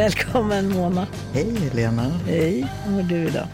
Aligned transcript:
Välkommen 0.00 0.68
Mona. 0.72 1.06
Hej 1.34 1.54
Helena. 1.58 2.20
Hej, 2.26 2.66
hur 2.84 2.92
mår 2.92 3.02
du 3.02 3.16
idag? 3.16 3.46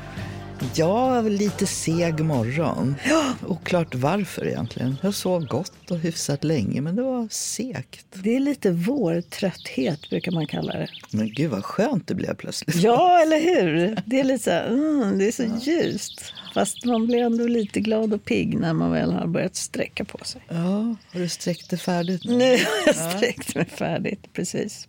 Ja, 0.74 1.20
lite 1.20 1.66
seg 1.66 2.20
morgon. 2.20 2.94
Ja. 3.08 3.24
Oklart 3.46 3.94
varför 3.94 4.46
egentligen. 4.46 4.96
Jag 5.02 5.14
sov 5.14 5.46
gott 5.46 5.90
och 5.90 5.98
hyfsat 5.98 6.44
länge, 6.44 6.80
men 6.80 6.96
det 6.96 7.02
var 7.02 7.29
segt. 7.30 8.06
Det 8.14 8.36
är 8.36 8.40
lite 8.40 8.70
vårtrötthet 8.70 10.11
brukar 10.11 10.32
man 10.32 10.46
kalla 10.46 10.72
det. 10.72 10.88
Men 11.11 11.32
gud 11.32 11.50
vad 11.50 11.64
skönt 11.64 12.06
det 12.08 12.14
blev 12.14 12.34
plötsligt. 12.34 12.76
Ja, 12.76 13.20
eller 13.22 13.40
hur? 13.40 13.99
Det 14.07 14.21
är 14.21 14.24
lite 14.24 14.44
så 14.44 14.50
här, 14.50 14.66
mm, 14.66 15.18
det 15.18 15.26
är 15.26 15.32
så 15.32 15.43
ja. 15.43 15.58
ljust. 15.63 16.32
Fast 16.54 16.85
man 16.85 17.07
blir 17.07 17.18
ändå 17.18 17.46
lite 17.46 17.80
glad 17.80 18.13
och 18.13 18.24
pigg 18.24 18.58
när 18.58 18.72
man 18.72 18.90
väl 18.90 19.13
har 19.13 19.26
börjat 19.26 19.57
sträcka 19.57 20.04
på 20.04 20.18
sig. 20.24 20.40
Ja, 20.49 20.96
har 21.13 21.21
du 21.21 21.29
sträckt 21.29 21.71
dig 21.71 21.79
färdigt 21.79 22.24
nu? 22.24 22.36
Nu 22.36 22.50
har 22.50 22.86
jag 22.86 22.96
sträckt 22.96 23.54
mig 23.54 23.64
färdigt, 23.64 24.32
precis. 24.32 24.88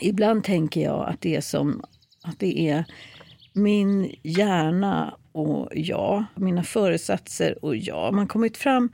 Ibland 0.00 0.44
tänker 0.44 0.80
jag 0.80 1.08
att 1.08 1.20
det 1.20 1.36
är 1.36 1.40
som 1.40 1.82
att 2.22 2.38
det 2.38 2.68
är 2.68 2.84
min 3.52 4.14
hjärna 4.22 5.14
och 5.32 5.68
jag, 5.74 6.24
mina 6.34 6.62
föresatser 6.62 7.64
och 7.64 7.76
jag. 7.76 8.14
Man 8.14 8.26
kommit 8.26 8.56
fram 8.56 8.88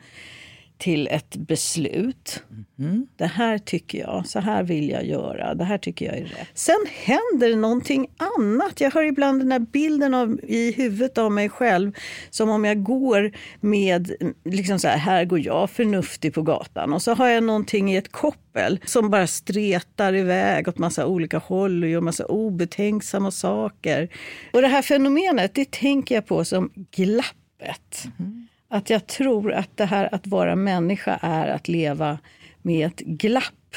till 0.83 1.09
ett 1.09 1.37
beslut. 1.37 2.43
Mm. 2.79 3.07
Det 3.17 3.27
här 3.27 3.59
tycker 3.59 3.99
jag, 3.99 4.27
så 4.27 4.41
här 4.41 4.63
vill 4.63 4.91
jag 4.91 5.07
göra, 5.07 5.55
det 5.55 5.65
här 5.65 5.79
tycker 5.79 6.07
jag 6.07 6.17
är 6.17 6.25
rätt. 6.25 6.49
Sen 6.55 6.87
händer 7.05 7.57
någonting 7.57 8.07
annat. 8.17 8.81
Jag 8.81 8.91
har 8.91 9.03
ibland 9.03 9.41
den 9.41 9.53
här 9.53 9.59
bilden 9.59 10.15
av, 10.15 10.41
i 10.43 10.73
huvudet 10.73 11.19
av 11.19 11.33
mig 11.33 11.49
själv 11.49 11.93
som 12.31 12.51
om 12.51 12.65
jag 12.65 12.83
går 12.83 13.33
med, 13.61 14.13
liksom 14.45 14.79
så 14.79 14.89
här, 14.89 14.97
här 14.97 15.25
går 15.25 15.41
jag 15.41 15.71
förnuftig 15.71 16.35
på 16.35 16.43
gatan 16.43 16.93
och 16.93 17.03
så 17.03 17.15
har 17.15 17.29
jag 17.29 17.45
någonting 17.45 17.93
i 17.93 17.97
ett 17.97 18.13
koppel 18.13 18.81
som 18.85 19.11
bara 19.11 19.27
stretar 19.27 20.15
iväg 20.15 20.69
åt 20.69 20.79
massa 20.79 21.07
olika 21.07 21.39
håll 21.39 21.83
och 21.83 21.89
gör 21.89 22.01
massa 22.01 22.27
obetänksamma 22.27 23.31
saker. 23.31 24.09
Och 24.53 24.63
det 24.63 24.69
här 24.69 24.83
fenomenet, 24.83 25.55
det 25.55 25.71
tänker 25.71 26.15
jag 26.15 26.27
på 26.27 26.45
som 26.45 26.71
glappet. 26.91 28.05
Mm. 28.19 28.49
Att 28.73 28.91
jag 28.91 29.07
tror 29.07 29.53
att 29.53 29.77
det 29.77 29.85
här 29.85 30.15
att 30.15 30.27
vara 30.27 30.57
människa 30.57 31.19
är 31.23 31.49
att 31.49 31.69
leva 31.69 32.19
med 32.63 32.87
ett 32.87 33.01
glapp. 33.01 33.77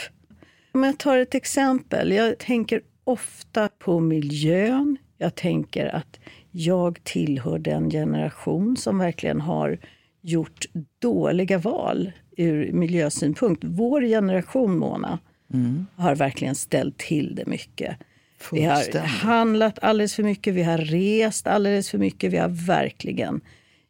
Om 0.71 0.83
jag 0.83 0.97
tar 0.97 1.17
ett 1.17 1.35
exempel. 1.35 2.11
Jag 2.11 2.37
tänker 2.37 2.81
ofta 3.03 3.69
på 3.79 3.99
miljön. 3.99 4.97
Jag 5.17 5.35
tänker 5.35 5.95
att 5.95 6.19
jag 6.51 7.03
tillhör 7.03 7.59
den 7.59 7.89
generation 7.89 8.77
som 8.77 8.97
verkligen 8.97 9.41
har 9.41 9.79
gjort 10.21 10.65
dåliga 10.99 11.57
val 11.57 12.11
ur 12.37 12.71
miljösynpunkt. 12.71 13.63
Vår 13.65 14.01
generation, 14.01 14.77
Mona, 14.77 15.19
mm. 15.53 15.85
har 15.95 16.15
verkligen 16.15 16.55
ställt 16.55 16.97
till 16.97 17.35
det 17.35 17.45
mycket. 17.45 17.97
Vi 18.51 18.63
har 18.63 18.99
handlat 18.99 19.79
alldeles 19.81 20.15
för 20.15 20.23
mycket, 20.23 20.53
vi 20.53 20.63
har 20.63 20.77
rest 20.77 21.47
alldeles 21.47 21.89
för 21.89 21.97
mycket. 21.97 22.33
Vi 22.33 22.37
har 22.37 22.67
verkligen 22.67 23.41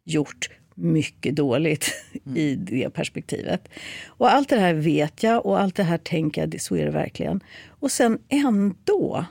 gjort 0.03 0.49
mycket 0.75 1.35
dåligt 1.35 1.93
mm. 2.25 2.37
i 2.37 2.55
det 2.55 2.89
perspektivet. 2.89 3.69
Och 4.07 4.33
allt 4.33 4.49
det 4.49 4.59
här 4.59 4.73
vet 4.73 5.23
jag 5.23 5.45
och 5.45 5.59
allt 5.59 5.75
det 5.75 5.83
här 5.83 5.97
tänker 5.97 6.41
jag, 6.41 6.61
så 6.61 6.75
är 6.75 6.85
det 6.85 6.91
verkligen. 6.91 7.43
Och 7.67 7.91
sen 7.91 8.19
ändå 8.29 9.25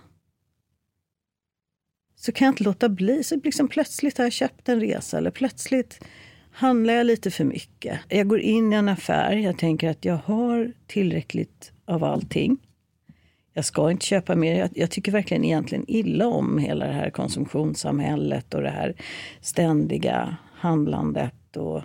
så 2.17 2.33
kan 2.33 2.47
jag 2.47 2.53
inte 2.53 2.65
låta 2.65 2.89
bli. 2.89 3.25
Så 3.25 3.41
liksom 3.45 3.69
plötsligt 3.69 4.19
har 4.19 4.25
jag 4.25 4.33
köpt 4.33 4.69
en 4.69 4.81
resa 4.81 5.19
eller 5.19 5.31
plötsligt 5.31 6.01
handlar 6.55 6.95
jag 6.95 7.07
lite 7.07 7.31
för 7.31 7.45
mycket. 7.45 8.01
Jag 8.09 8.29
går 8.29 8.41
in 8.41 8.73
i 8.73 8.77
en 8.77 8.89
affär, 8.89 9.33
jag 9.33 9.59
tänker 9.59 9.91
att 9.91 10.05
jag 10.05 10.17
har 10.25 10.73
tillräckligt 10.87 11.73
av 11.85 12.05
allting. 12.05 12.57
Jag 13.53 13.65
ska 13.65 13.91
inte 13.91 14.07
köpa 14.07 14.35
mer. 14.35 14.59
Jag, 14.59 14.71
jag, 14.75 14.91
tycker 14.91 15.13
verkligen 15.13 15.45
egentligen 15.45 15.85
illa 15.89 16.27
om 16.27 16.59
hela 16.59 16.87
det 16.87 16.93
här 16.93 17.11
konsumtionssamhället 17.11 18.55
och 18.55 18.63
det 18.63 18.71
här 18.71 18.95
ständiga 19.41 20.37
handlandet. 20.65 21.57
Och, 21.57 21.83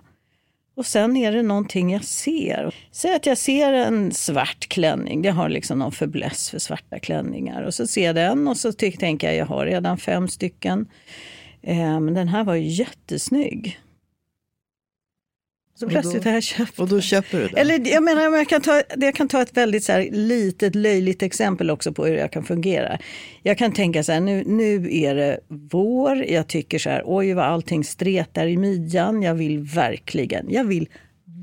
och 0.75 0.85
sen 0.85 1.17
är 1.17 1.31
det 1.31 1.41
någonting 1.41 1.91
jag 1.91 2.03
ser. 2.03 2.75
Säg 2.91 3.15
att 3.15 3.25
jag 3.25 3.37
ser 3.37 3.73
en 3.73 4.11
svart 4.11 4.67
klänning. 4.69 5.23
Jag 5.23 5.33
har 5.33 5.49
liksom 5.49 5.79
någon 5.79 5.91
förbläss 5.91 6.49
för 6.49 6.59
svarta 6.59 6.99
klänningar. 6.99 7.61
Och 7.61 7.73
så 7.73 7.87
ser 7.87 8.05
jag 8.05 8.15
den 8.15 8.47
och 8.47 8.57
så 8.57 8.71
tänker 8.71 9.27
jag 9.27 9.35
jag 9.35 9.45
har 9.45 9.65
redan 9.65 9.97
fem 9.97 10.27
stycken. 10.27 10.87
Eh, 11.61 11.99
men 11.99 12.13
den 12.13 12.27
här 12.27 12.43
var 12.43 12.55
ju 12.55 12.67
jättesnygg. 12.67 13.79
Så 15.79 15.87
plötsligt 15.87 16.23
har 16.23 16.31
jag 16.31 16.43
köpt 16.43 16.79
Och 16.79 16.87
då 16.87 17.01
köper 17.01 17.39
du 17.39 17.47
den? 17.47 17.57
Eller 17.57 17.87
jag 17.87 18.03
menar, 18.03 18.21
jag 18.21 18.49
kan 18.49 18.61
ta, 18.61 18.81
jag 18.97 19.15
kan 19.15 19.27
ta 19.27 19.41
ett 19.41 19.57
väldigt 19.57 19.83
så 19.83 19.91
här, 19.91 20.09
litet 20.11 20.75
löjligt 20.75 21.23
exempel 21.23 21.69
också 21.69 21.93
på 21.93 22.05
hur 22.05 22.15
jag 22.15 22.31
kan 22.31 22.43
fungera. 22.43 22.99
Jag 23.43 23.57
kan 23.57 23.71
tänka 23.71 24.03
så 24.03 24.11
här, 24.11 24.19
nu, 24.19 24.43
nu 24.45 24.89
är 24.91 25.15
det 25.15 25.39
vår, 25.47 26.25
jag 26.25 26.47
tycker 26.47 26.79
så 26.79 26.89
här, 26.89 27.03
oj 27.05 27.33
vad 27.33 27.45
allting 27.45 27.83
stretar 27.83 28.47
i 28.47 28.57
midjan, 28.57 29.21
jag 29.21 29.35
vill 29.35 29.59
verkligen, 29.59 30.45
jag 30.49 30.63
vill 30.63 30.89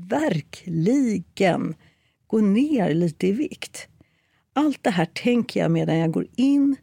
verkligen 0.09 1.75
gå 2.27 2.37
ner 2.37 2.93
lite 2.93 3.27
i 3.27 3.31
vikt. 3.31 3.87
Allt 4.53 4.83
det 4.83 4.91
här 4.91 5.05
tänker 5.05 5.59
jag 5.59 5.71
medan 5.71 5.97
jag 5.97 6.11
går 6.11 6.27
in 6.35 6.75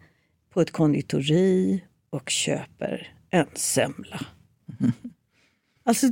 på 0.55 0.61
ett 0.61 0.71
konditori 0.71 1.85
och 2.11 2.31
köper 2.31 3.13
en 3.31 3.47
semla. 3.55 4.21
Alltså 5.87 6.07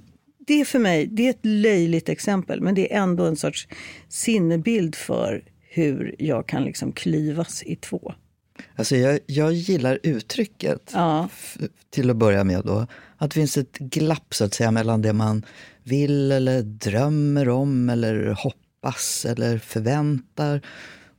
det 0.47 0.61
är 0.61 0.65
för 0.65 0.79
mig 0.79 1.07
det 1.07 1.27
är 1.27 1.31
ett 1.31 1.47
löjligt 1.47 2.09
exempel, 2.09 2.61
men 2.61 2.75
det 2.75 2.95
är 2.95 3.03
ändå 3.03 3.25
en 3.25 3.37
sorts 3.37 3.69
sinnebild 4.09 4.95
för 4.95 5.45
hur 5.61 6.15
jag 6.19 6.47
kan 6.47 6.65
liksom 6.65 6.93
klyvas 6.93 7.63
i 7.63 7.77
två. 7.77 8.15
Alltså 8.77 8.97
jag, 8.97 9.19
jag 9.27 9.53
gillar 9.53 9.99
uttrycket, 10.03 10.91
ja. 10.95 11.29
till 11.91 12.11
att 12.11 12.17
börja 12.17 12.45
med. 12.45 12.63
Då, 12.65 12.87
att 13.17 13.31
det 13.31 13.35
finns 13.35 13.57
ett 13.57 13.79
glapp 13.79 14.35
så 14.35 14.45
att 14.45 14.55
säga 14.55 14.71
mellan 14.71 15.03
det 15.03 15.13
man 15.13 15.47
vill 15.83 16.33
eller 16.33 16.63
drömmer 16.63 17.49
om 17.49 17.89
eller 17.89 18.31
hoppas 18.31 19.25
eller 19.25 19.59
förväntar 19.59 20.63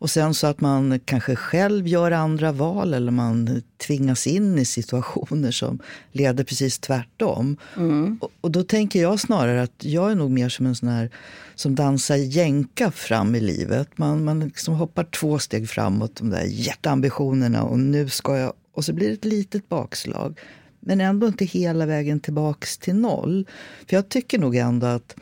och 0.04 0.10
sen 0.10 0.34
så 0.34 0.48
att 0.48 0.62
man 0.62 1.00
kanske 1.06 1.36
själv 1.36 1.88
gör 1.88 2.12
andra 2.12 2.52
val 2.52 2.94
eller 2.94 3.12
man 3.12 3.62
tvingas 3.88 4.28
in 4.28 4.60
i 4.60 4.66
situationer 4.66 5.52
som 5.52 5.80
leder 6.12 6.44
precis 6.44 6.80
tvärtom. 6.80 7.58
Mm. 7.78 8.18
Och, 8.22 8.32
och, 8.42 8.52
då 8.52 8.64
tänker 8.64 9.02
jag 9.02 9.20
snarare 9.20 9.62
att 9.62 9.84
jag 9.84 10.12
är 10.12 10.16
nog 10.16 10.32
mer 10.32 10.50
som 10.50 10.66
en 10.66 10.76
sån 10.76 10.90
här 10.90 11.10
som 11.56 11.76
dansar 11.76 12.16
jänka 12.16 12.92
fram 12.92 13.36
i 13.36 13.40
livet. 13.40 13.98
Man, 13.98 14.24
man 14.24 14.40
liksom 14.40 14.74
hoppar 14.74 15.04
två 15.04 15.40
steg 15.40 15.70
framåt, 15.70 16.16
de 16.16 16.30
där 16.30 16.46
jätteambitionerna 16.46 17.64
och 17.64 17.80
nu 17.80 18.10
ska 18.10 18.38
jag... 18.38 18.54
Och 18.74 18.86
så 18.86 18.94
blir 18.94 19.08
det 19.08 19.14
ett 19.14 19.26
litet 19.26 19.70
bakslag. 19.70 20.40
Men 20.80 21.02
ändå 21.02 21.28
inte 21.28 21.46
hela 21.46 21.86
vägen 21.86 22.20
tillbaks 22.20 22.78
till 22.78 22.96
noll. 22.96 23.48
För 23.88 23.96
jag 23.96 24.10
tycker 24.10 24.40
nog 24.40 24.56
ändå 24.56 24.88
att 24.88 25.16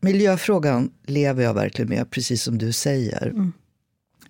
miljöfrågan 0.00 0.90
lever 1.06 1.44
jag 1.44 1.54
verkligen 1.54 1.88
med, 1.88 2.10
precis 2.10 2.42
som 2.42 2.58
du 2.58 2.72
säger. 2.72 3.26
Mm 3.26 3.52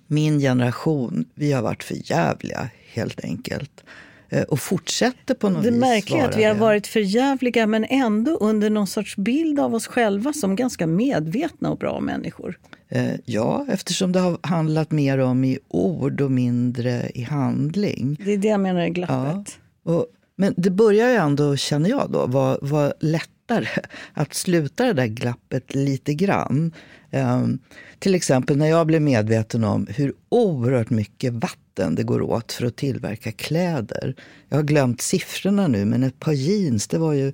min 0.09 0.39
generation, 0.39 1.25
vi 1.35 1.53
har 1.53 1.63
varit 1.63 1.83
för 1.83 2.11
jävliga 2.11 2.69
helt 2.93 3.25
enkelt. 3.25 3.85
Eh, 4.29 4.43
och 4.43 4.61
fortsätter 4.61 5.35
på 5.35 5.49
något 5.49 5.63
det 5.63 5.71
vis. 5.71 5.81
Det 5.81 5.87
märkliga 5.87 6.25
är 6.25 6.29
att 6.29 6.37
vi 6.37 6.45
har 6.45 6.55
varit 6.55 6.87
för 6.87 7.01
jävliga 7.01 7.67
men 7.67 7.85
ändå 7.85 8.37
under 8.37 8.71
någon 8.71 8.87
sorts 8.87 9.17
bild 9.17 9.61
av 9.61 9.75
oss 9.75 9.87
själva 9.87 10.33
som 10.33 10.57
ganska 10.57 10.87
medvetna 10.87 11.71
och 11.71 11.79
bra 11.79 12.01
människor. 12.01 12.59
Eh, 12.89 13.15
ja, 13.25 13.67
eftersom 13.69 14.13
det 14.13 14.21
har 14.21 14.39
handlat 14.43 14.91
mer 14.91 15.19
om 15.19 15.45
i 15.45 15.59
ord 15.69 16.21
och 16.21 16.31
mindre 16.31 17.11
i 17.15 17.23
handling. 17.23 18.21
Det 18.25 18.33
är 18.33 18.39
det 18.39 18.49
jag 18.49 18.61
menar 18.61 18.81
är 18.81 18.89
glappet. 18.89 19.59
Ja. 19.85 19.93
Och, 19.93 20.07
men 20.37 20.55
det 20.57 20.71
börjar 20.71 21.09
ju 21.09 21.15
ändå, 21.15 21.57
känner 21.57 21.91
jag 21.91 22.11
då, 22.11 22.27
vara 22.27 22.59
var 22.61 22.95
lättare 23.01 23.69
att 24.13 24.35
sluta 24.35 24.85
det 24.85 24.93
där 24.93 25.07
glappet 25.07 25.75
lite 25.75 26.15
grann. 26.15 26.73
Um, 27.11 27.59
till 27.99 28.15
exempel 28.15 28.57
när 28.57 28.67
jag 28.67 28.87
blev 28.87 29.03
medveten 29.03 29.65
om 29.65 29.87
hur 29.91 30.15
oerhört 30.29 30.91
mycket 30.91 31.33
vatten 31.33 31.95
det 31.95 32.03
går 32.03 32.23
åt 32.23 32.53
för 32.53 32.67
att 32.67 32.77
tillverka 32.77 33.33
kläder. 33.33 34.15
Jag 34.49 34.59
har 34.59 34.63
glömt 34.63 35.01
siffrorna 35.01 35.69
nu, 35.69 35.85
men 35.85 36.03
ett 36.03 36.21
par 36.21 36.33
jeans, 36.33 36.89
det 36.89 36.99
var 36.99 37.13
ju, 37.13 37.33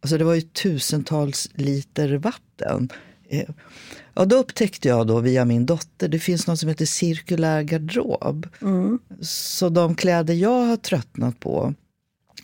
alltså 0.00 0.18
det 0.18 0.24
var 0.24 0.34
ju 0.34 0.40
tusentals 0.40 1.50
liter 1.54 2.16
vatten. 2.16 2.88
Eh, 3.28 3.48
ja, 4.14 4.24
då 4.24 4.36
upptäckte 4.36 4.88
jag 4.88 5.06
då 5.06 5.20
via 5.20 5.44
min 5.44 5.66
dotter, 5.66 6.08
det 6.08 6.18
finns 6.18 6.46
något 6.46 6.58
som 6.58 6.68
heter 6.68 6.86
cirkulär 6.86 7.62
garderob. 7.62 8.46
Mm. 8.62 8.98
Så 9.20 9.68
de 9.68 9.94
kläder 9.94 10.34
jag 10.34 10.64
har 10.64 10.76
tröttnat 10.76 11.40
på 11.40 11.74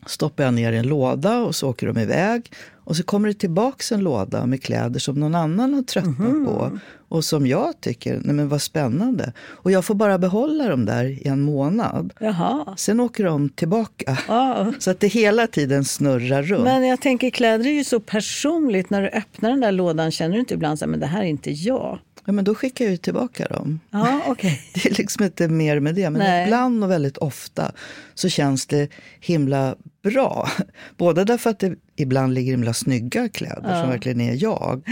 stoppar 0.06 0.44
jag 0.44 0.54
ner 0.54 0.72
i 0.72 0.76
en 0.76 0.86
låda 0.86 1.38
och 1.38 1.54
så 1.54 1.70
åker 1.70 1.86
de 1.86 1.98
iväg. 1.98 2.50
Och 2.84 2.96
så 2.96 3.02
kommer 3.02 3.28
det 3.28 3.34
tillbaka 3.34 3.94
en 3.94 4.00
låda 4.00 4.46
med 4.46 4.62
kläder 4.62 5.00
som 5.00 5.14
någon 5.14 5.34
annan 5.34 5.74
har 5.74 5.82
tröttnat 5.82 6.18
mm. 6.18 6.44
på. 6.44 6.64
Mhm. 6.64 6.80
Och 7.08 7.24
som 7.24 7.46
jag 7.46 7.80
tycker, 7.80 8.20
nej 8.24 8.34
men 8.34 8.48
vad 8.48 8.62
spännande. 8.62 9.32
Och 9.46 9.70
jag 9.70 9.84
får 9.84 9.94
bara 9.94 10.18
behålla 10.18 10.68
dem 10.68 10.84
där 10.84 11.04
i 11.04 11.28
en 11.28 11.40
månad. 11.40 12.12
Jaha. 12.20 12.74
Sen 12.76 13.00
åker 13.00 13.24
de 13.24 13.48
tillbaka. 13.48 14.18
Ah. 14.28 14.66
Så 14.78 14.90
att 14.90 15.00
det 15.00 15.08
hela 15.08 15.46
tiden 15.46 15.84
snurrar 15.84 16.42
runt. 16.42 16.64
Men 16.64 16.86
jag 16.86 17.00
tänker 17.00 17.30
kläder 17.30 17.66
är 17.66 17.72
ju 17.72 17.84
så 17.84 18.00
personligt. 18.00 18.90
När 18.90 19.02
du 19.02 19.08
öppnar 19.08 19.50
den 19.50 19.60
där 19.60 19.72
lådan 19.72 20.10
känner 20.10 20.34
du 20.34 20.40
inte 20.40 20.54
ibland 20.54 20.78
så 20.78 20.84
här, 20.84 20.90
men 20.90 21.00
det 21.00 21.06
här 21.06 21.22
är 21.22 21.26
inte 21.26 21.50
jag. 21.50 21.98
Ja, 22.24 22.32
men 22.32 22.44
då 22.44 22.54
skickar 22.54 22.84
jag 22.84 22.92
ju 22.92 22.96
tillbaka 22.96 23.46
dem. 23.46 23.80
Ja, 23.90 24.20
okay. 24.28 24.58
Det 24.74 24.86
är 24.86 24.94
liksom 24.94 25.24
inte 25.24 25.48
mer 25.48 25.80
med 25.80 25.94
det. 25.94 26.10
Men 26.10 26.18
Nej. 26.18 26.44
ibland 26.44 26.84
och 26.84 26.90
väldigt 26.90 27.18
ofta 27.18 27.72
så 28.14 28.28
känns 28.28 28.66
det 28.66 28.88
himla 29.20 29.74
bra. 30.02 30.48
Både 30.96 31.24
därför 31.24 31.50
att 31.50 31.58
det 31.58 31.74
ibland 31.96 32.34
ligger 32.34 32.50
himla 32.50 32.74
snygga 32.74 33.28
kläder 33.28 33.70
ja. 33.70 33.80
som 33.80 33.90
verkligen 33.90 34.20
är 34.20 34.42
jag. 34.42 34.82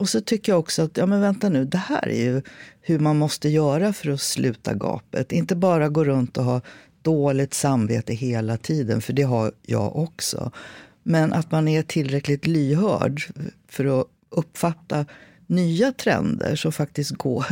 Och 0.00 0.08
så 0.08 0.20
tycker 0.20 0.52
jag 0.52 0.58
också 0.58 0.82
att, 0.82 0.96
ja 0.96 1.06
men 1.06 1.20
vänta 1.20 1.48
nu, 1.48 1.64
det 1.64 1.78
här 1.78 2.08
är 2.08 2.24
ju 2.24 2.42
hur 2.80 2.98
man 2.98 3.18
måste 3.18 3.48
göra 3.48 3.92
för 3.92 4.10
att 4.10 4.20
sluta 4.20 4.74
gapet. 4.74 5.32
Inte 5.32 5.56
bara 5.56 5.88
gå 5.88 6.04
runt 6.04 6.36
och 6.36 6.44
ha 6.44 6.60
dåligt 7.02 7.54
samvete 7.54 8.12
hela 8.12 8.56
tiden, 8.56 9.00
för 9.00 9.12
det 9.12 9.22
har 9.22 9.52
jag 9.62 9.96
också. 9.96 10.50
Men 11.02 11.32
att 11.32 11.50
man 11.50 11.68
är 11.68 11.82
tillräckligt 11.82 12.46
lyhörd 12.46 13.22
för 13.68 14.00
att 14.00 14.06
uppfatta 14.30 15.06
nya 15.46 15.92
trender 15.92 16.56
som 16.56 16.72
faktiskt 16.72 17.10
går 17.10 17.46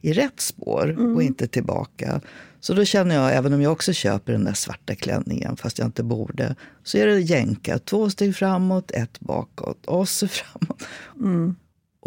i 0.00 0.12
rätt 0.12 0.40
spår 0.40 0.90
mm. 0.90 1.16
och 1.16 1.22
inte 1.22 1.46
tillbaka. 1.46 2.20
Så 2.60 2.74
då 2.74 2.84
känner 2.84 3.14
jag, 3.14 3.36
även 3.36 3.52
om 3.52 3.62
jag 3.62 3.72
också 3.72 3.92
köper 3.92 4.32
den 4.32 4.44
där 4.44 4.54
svarta 4.54 4.94
klänningen 4.94 5.56
fast 5.56 5.78
jag 5.78 5.88
inte 5.88 6.02
borde, 6.02 6.54
så 6.84 6.98
är 6.98 7.06
det 7.06 7.20
jänka. 7.20 7.78
Två 7.78 8.10
steg 8.10 8.36
framåt, 8.36 8.90
ett 8.90 9.20
bakåt 9.20 9.86
och 9.86 10.08
så 10.08 10.28
framåt. 10.28 10.82
Mm. 11.16 11.56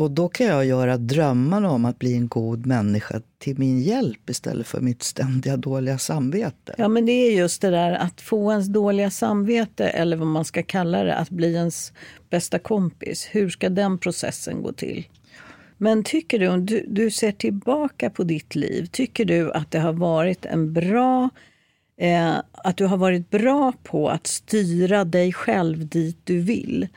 Och 0.02 0.12
då 0.12 0.30
kan 0.30 0.48
jag 0.48 0.66
göra 0.66 0.98
drömmarna 0.98 1.72
om 1.72 1.86
att 1.86 2.00
bli 2.00 2.16
en 2.16 2.28
god 2.28 2.66
människa 2.66 3.22
till 3.38 3.60
min 3.60 3.82
hjälp 3.82 4.30
istället 4.30 4.68
för 4.68 4.82
mitt 4.82 5.04
ständiga 5.04 5.58
dåliga 5.58 5.98
samvete. 5.98 6.76
Ja, 6.78 6.88
men 6.88 7.06
det 7.06 7.12
är 7.12 7.32
just 7.32 7.62
det 7.62 7.70
där 7.70 7.92
att 7.92 8.22
få 8.22 8.52
ens 8.52 8.68
dåliga 8.68 9.12
samvete, 9.12 9.88
eller 9.88 10.18
vad 10.18 10.28
man 10.28 10.46
ska 10.46 10.64
kalla 10.64 11.04
det, 11.04 11.16
att 11.16 11.30
bli 11.30 11.54
ens 11.54 11.94
bästa 12.30 12.60
kompis. 12.60 13.28
Hur 13.32 13.50
ska 13.50 13.70
den 13.70 13.98
processen 13.98 14.62
gå 14.62 14.72
till? 14.72 15.08
Men 15.78 16.04
tycker 16.04 16.40
du, 16.40 16.48
om 16.48 16.66
du, 16.66 16.86
du 16.88 17.12
ser 17.12 17.32
tillbaka 17.32 18.10
på 18.10 18.24
ditt 18.24 18.56
liv, 18.56 18.86
tycker 18.86 19.26
du 19.26 19.52
att 19.52 19.72
det 19.72 19.80
har 19.80 19.94
varit 19.94 20.46
en 20.46 20.74
bra 20.74 21.30
eh, 21.98 22.36
att 22.52 22.78
du 22.78 22.86
har 22.86 22.98
varit 22.98 23.30
bra 23.30 23.74
på 23.84 24.10
att 24.10 24.28
styra 24.28 25.06
dig 25.06 25.34
själv 25.34 25.88
dit 25.88 26.18
du 26.24 26.40
vill? 26.40 26.88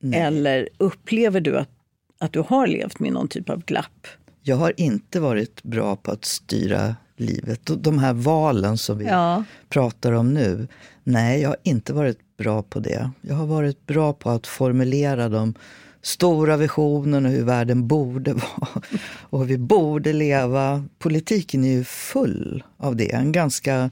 Nej. 0.00 0.20
Eller 0.20 0.68
upplever 0.78 1.40
du 1.40 1.58
att 1.58 1.70
att 2.18 2.32
du 2.32 2.40
har 2.40 2.66
levt 2.66 2.98
med 2.98 3.12
någon 3.12 3.28
typ 3.28 3.50
av 3.50 3.64
glapp? 3.64 4.06
Jag 4.42 4.56
har 4.56 4.72
inte 4.76 5.20
varit 5.20 5.62
bra 5.62 5.96
på 5.96 6.10
att 6.10 6.24
styra 6.24 6.96
livet. 7.16 7.60
De 7.78 7.98
här 7.98 8.12
valen 8.12 8.78
som 8.78 8.98
vi 8.98 9.04
ja. 9.04 9.44
pratar 9.68 10.12
om 10.12 10.34
nu. 10.34 10.68
Nej, 11.04 11.40
jag 11.40 11.48
har 11.48 11.56
inte 11.62 11.92
varit 11.92 12.18
bra 12.36 12.62
på 12.62 12.80
det. 12.80 13.10
Jag 13.20 13.34
har 13.34 13.46
varit 13.46 13.86
bra 13.86 14.12
på 14.12 14.30
att 14.30 14.46
formulera 14.46 15.28
de 15.28 15.54
stora 16.02 16.56
visionerna 16.56 17.28
hur 17.28 17.44
världen 17.44 17.88
borde 17.88 18.32
vara 18.34 18.82
och 19.06 19.38
hur 19.38 19.46
vi 19.46 19.58
borde 19.58 20.12
leva. 20.12 20.84
Politiken 20.98 21.64
är 21.64 21.72
ju 21.72 21.84
full 21.84 22.64
av 22.76 22.96
det. 22.96 23.14
En 23.14 23.32
ganska 23.32 23.90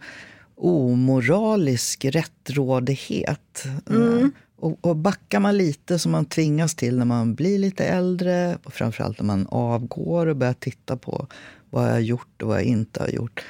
omoralisk 0.56 2.04
rättrådighet. 2.04 3.64
Mm. 3.90 4.32
Och, 4.62 4.78
och 4.80 4.96
backar 4.96 5.40
man 5.40 5.58
lite, 5.58 5.98
som 5.98 6.12
man 6.12 6.24
tvingas 6.24 6.74
till 6.74 6.98
när 6.98 7.04
man 7.04 7.34
blir 7.34 7.58
lite 7.58 7.84
äldre 7.84 8.58
och 8.64 8.72
framförallt 8.72 9.18
när 9.18 9.26
man 9.26 9.46
avgår 9.46 10.26
och 10.26 10.36
börjar 10.36 10.54
titta 10.54 10.96
på 10.96 11.26
vad 11.70 11.84
jag 11.84 11.92
har 11.92 12.00
gjort 12.00 12.42
och 12.42 12.48
vad 12.48 12.56
jag 12.56 12.64
inte 12.64 13.00
har 13.00 13.08
gjort 13.08 13.44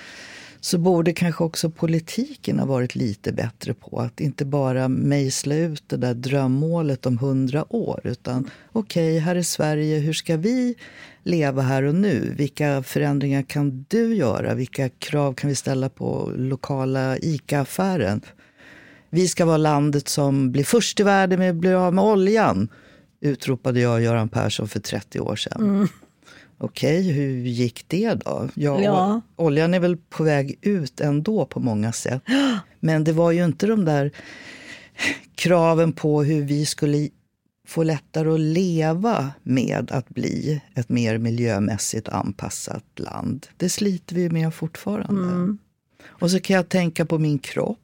så 0.61 0.79
borde 0.79 1.13
kanske 1.13 1.45
också 1.45 1.71
politiken 1.71 2.59
ha 2.59 2.67
varit 2.67 2.95
lite 2.95 3.33
bättre 3.33 3.75
på 3.75 4.01
att 4.01 4.21
inte 4.21 4.45
bara 4.45 4.89
mejsla 4.89 5.55
ut 5.55 5.83
det 5.87 5.97
där 5.97 6.15
drömmålet 6.15 7.07
om 7.07 7.19
hundra 7.19 7.73
år. 7.75 8.01
Utan 8.05 8.51
okej, 8.73 9.13
okay, 9.13 9.19
här 9.19 9.37
är 9.37 9.43
Sverige, 9.43 9.99
hur 9.99 10.13
ska 10.13 10.37
vi 10.37 10.75
leva 11.23 11.63
här 11.63 11.83
och 11.83 11.95
nu? 11.95 12.35
Vilka 12.37 12.83
förändringar 12.83 13.43
kan 13.43 13.85
du 13.89 14.15
göra? 14.15 14.55
Vilka 14.55 14.89
krav 14.89 15.35
kan 15.35 15.49
vi 15.49 15.57
ställa 15.57 15.89
på 15.89 16.33
lokala 16.37 17.19
ICA-affären? 17.19 18.21
Vi 19.15 19.29
ska 19.29 19.45
vara 19.45 19.57
landet 19.57 20.09
som 20.09 20.53
blir 20.53 20.65
först 20.65 21.01
i 21.01 21.03
världen 21.03 21.39
med 21.39 21.51
att 21.51 21.57
bli 21.57 21.75
av 21.75 21.95
med 21.95 22.05
oljan, 22.05 22.69
utropade 23.21 23.81
jag 23.81 23.93
och 23.93 24.03
Göran 24.03 24.29
Persson 24.29 24.69
för 24.69 24.81
30 24.81 25.21
år 25.21 25.37
sedan. 25.37 25.63
Mm. 25.63 25.89
Okej, 26.59 27.01
okay, 27.01 27.13
hur 27.13 27.47
gick 27.47 27.85
det 27.89 28.15
då? 28.15 28.49
Ja, 28.55 28.81
ja. 28.81 29.21
Oljan 29.37 29.75
är 29.75 29.81
väl 29.81 29.97
på 29.97 30.25
väg 30.25 30.59
ut 30.61 31.01
ändå 31.01 31.47
på 31.47 31.61
många 31.61 31.93
sätt. 31.93 32.23
Men 32.81 33.05
det 33.05 33.13
var 33.13 33.31
ju 33.31 33.45
inte 33.45 33.67
de 33.67 33.85
där 33.85 34.11
kraven 35.35 35.93
på 35.93 36.23
hur 36.23 36.43
vi 36.43 36.67
skulle 36.67 37.09
få 37.67 37.83
lättare 37.83 38.29
att 38.29 38.41
leva 38.41 39.31
med 39.43 39.91
att 39.91 40.09
bli 40.09 40.63
ett 40.75 40.89
mer 40.89 41.19
miljömässigt 41.19 42.09
anpassat 42.09 42.85
land. 42.97 43.47
Det 43.57 43.69
sliter 43.69 44.15
vi 44.15 44.31
med 44.31 44.55
fortfarande. 44.55 45.23
Mm. 45.23 45.59
Och 46.05 46.31
så 46.31 46.41
kan 46.41 46.57
jag 46.57 46.69
tänka 46.69 47.07
på 47.07 47.19
min 47.19 47.39
kropp. 47.39 47.79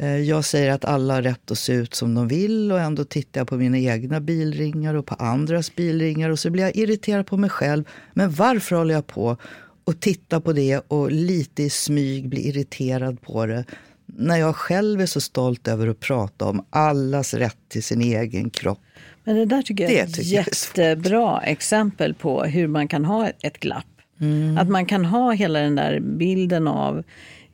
Eh, 0.00 0.16
jag 0.16 0.44
säger 0.44 0.70
att 0.70 0.84
alla 0.84 1.14
har 1.14 1.22
rätt 1.22 1.50
att 1.50 1.58
se 1.58 1.72
ut 1.72 1.94
som 1.94 2.14
de 2.14 2.28
vill 2.28 2.72
och 2.72 2.80
ändå 2.80 3.04
tittar 3.04 3.40
jag 3.40 3.48
på 3.48 3.56
mina 3.56 3.78
egna 3.78 4.20
bilringar 4.20 4.94
och 4.94 5.06
på 5.06 5.14
andras 5.14 5.74
bilringar 5.74 6.30
och 6.30 6.38
så 6.38 6.50
blir 6.50 6.64
jag 6.64 6.76
irriterad 6.76 7.26
på 7.26 7.36
mig 7.36 7.50
själv. 7.50 7.84
Men 8.12 8.30
varför 8.30 8.76
håller 8.76 8.94
jag 8.94 9.06
på 9.06 9.36
och 9.84 10.00
tittar 10.00 10.40
på 10.40 10.52
det 10.52 10.78
och 10.88 11.10
lite 11.10 11.62
i 11.62 11.70
smyg 11.70 12.28
blir 12.28 12.46
irriterad 12.46 13.20
på 13.22 13.46
det 13.46 13.64
när 14.06 14.36
jag 14.36 14.56
själv 14.56 15.00
är 15.00 15.06
så 15.06 15.20
stolt 15.20 15.68
över 15.68 15.88
att 15.88 16.00
prata 16.00 16.44
om 16.44 16.64
allas 16.70 17.34
rätt 17.34 17.58
till 17.68 17.82
sin 17.82 18.00
egen 18.00 18.50
kropp. 18.50 18.80
Men 19.24 19.36
det 19.36 19.44
där 19.44 19.62
tycker 19.62 19.84
jag 19.84 19.92
är 19.92 20.04
ett 20.04 20.24
jättebra 20.24 21.40
exempel 21.40 22.14
på 22.14 22.44
hur 22.44 22.66
man 22.66 22.88
kan 22.88 23.04
ha 23.04 23.28
ett 23.28 23.60
glapp. 23.60 23.84
Mm. 24.20 24.58
Att 24.58 24.68
man 24.68 24.86
kan 24.86 25.04
ha 25.04 25.32
hela 25.32 25.58
den 25.58 25.74
där 25.74 26.00
bilden 26.00 26.68
av 26.68 27.02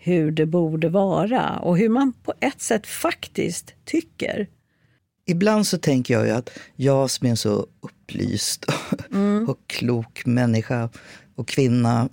hur 0.05 0.31
det 0.31 0.47
borde 0.47 0.89
vara 0.89 1.59
och 1.59 1.79
hur 1.79 1.89
man 1.89 2.13
på 2.13 2.35
ett 2.41 2.61
sätt 2.61 2.87
faktiskt 2.87 3.75
tycker. 3.85 4.47
Ibland 5.27 5.67
så 5.67 5.79
tänker 5.79 6.15
jag 6.15 6.27
ju 6.27 6.33
att 6.33 6.51
jag 6.77 7.11
som 7.11 7.27
är 7.27 7.31
en 7.31 7.37
så 7.37 7.67
upplyst 7.81 8.67
mm. 9.13 9.49
och 9.49 9.59
klok 9.67 10.27
människa 10.27 10.89
och 11.35 11.49
kvinna 11.49 12.09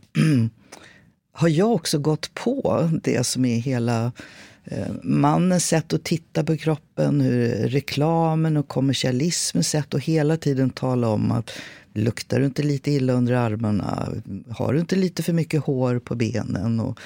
har 1.33 1.47
jag 1.47 1.71
också 1.71 1.99
gått 1.99 2.33
på 2.33 2.89
det 3.03 3.23
som 3.23 3.45
är 3.45 3.57
hela 3.57 4.11
eh, 4.63 4.87
mannens 5.03 5.67
sätt 5.67 5.93
att 5.93 6.03
titta 6.03 6.43
på 6.43 6.57
kroppen, 6.57 7.21
hur 7.21 7.47
reklamen 7.67 8.57
och 8.57 8.67
kommersialismens 8.67 9.69
sätt 9.69 9.93
att 9.93 10.03
hela 10.03 10.37
tiden 10.37 10.69
tala 10.69 11.07
om 11.07 11.31
att 11.31 11.51
luktar 11.93 12.39
du 12.39 12.45
inte 12.45 12.63
lite 12.63 12.91
illa 12.91 13.13
under 13.13 13.33
armarna, 13.33 14.09
har 14.49 14.73
du 14.73 14.79
inte 14.79 14.95
lite 14.95 15.23
för 15.23 15.33
mycket 15.33 15.63
hår 15.63 15.99
på 15.99 16.15
benen 16.15 16.79
och 16.79 16.99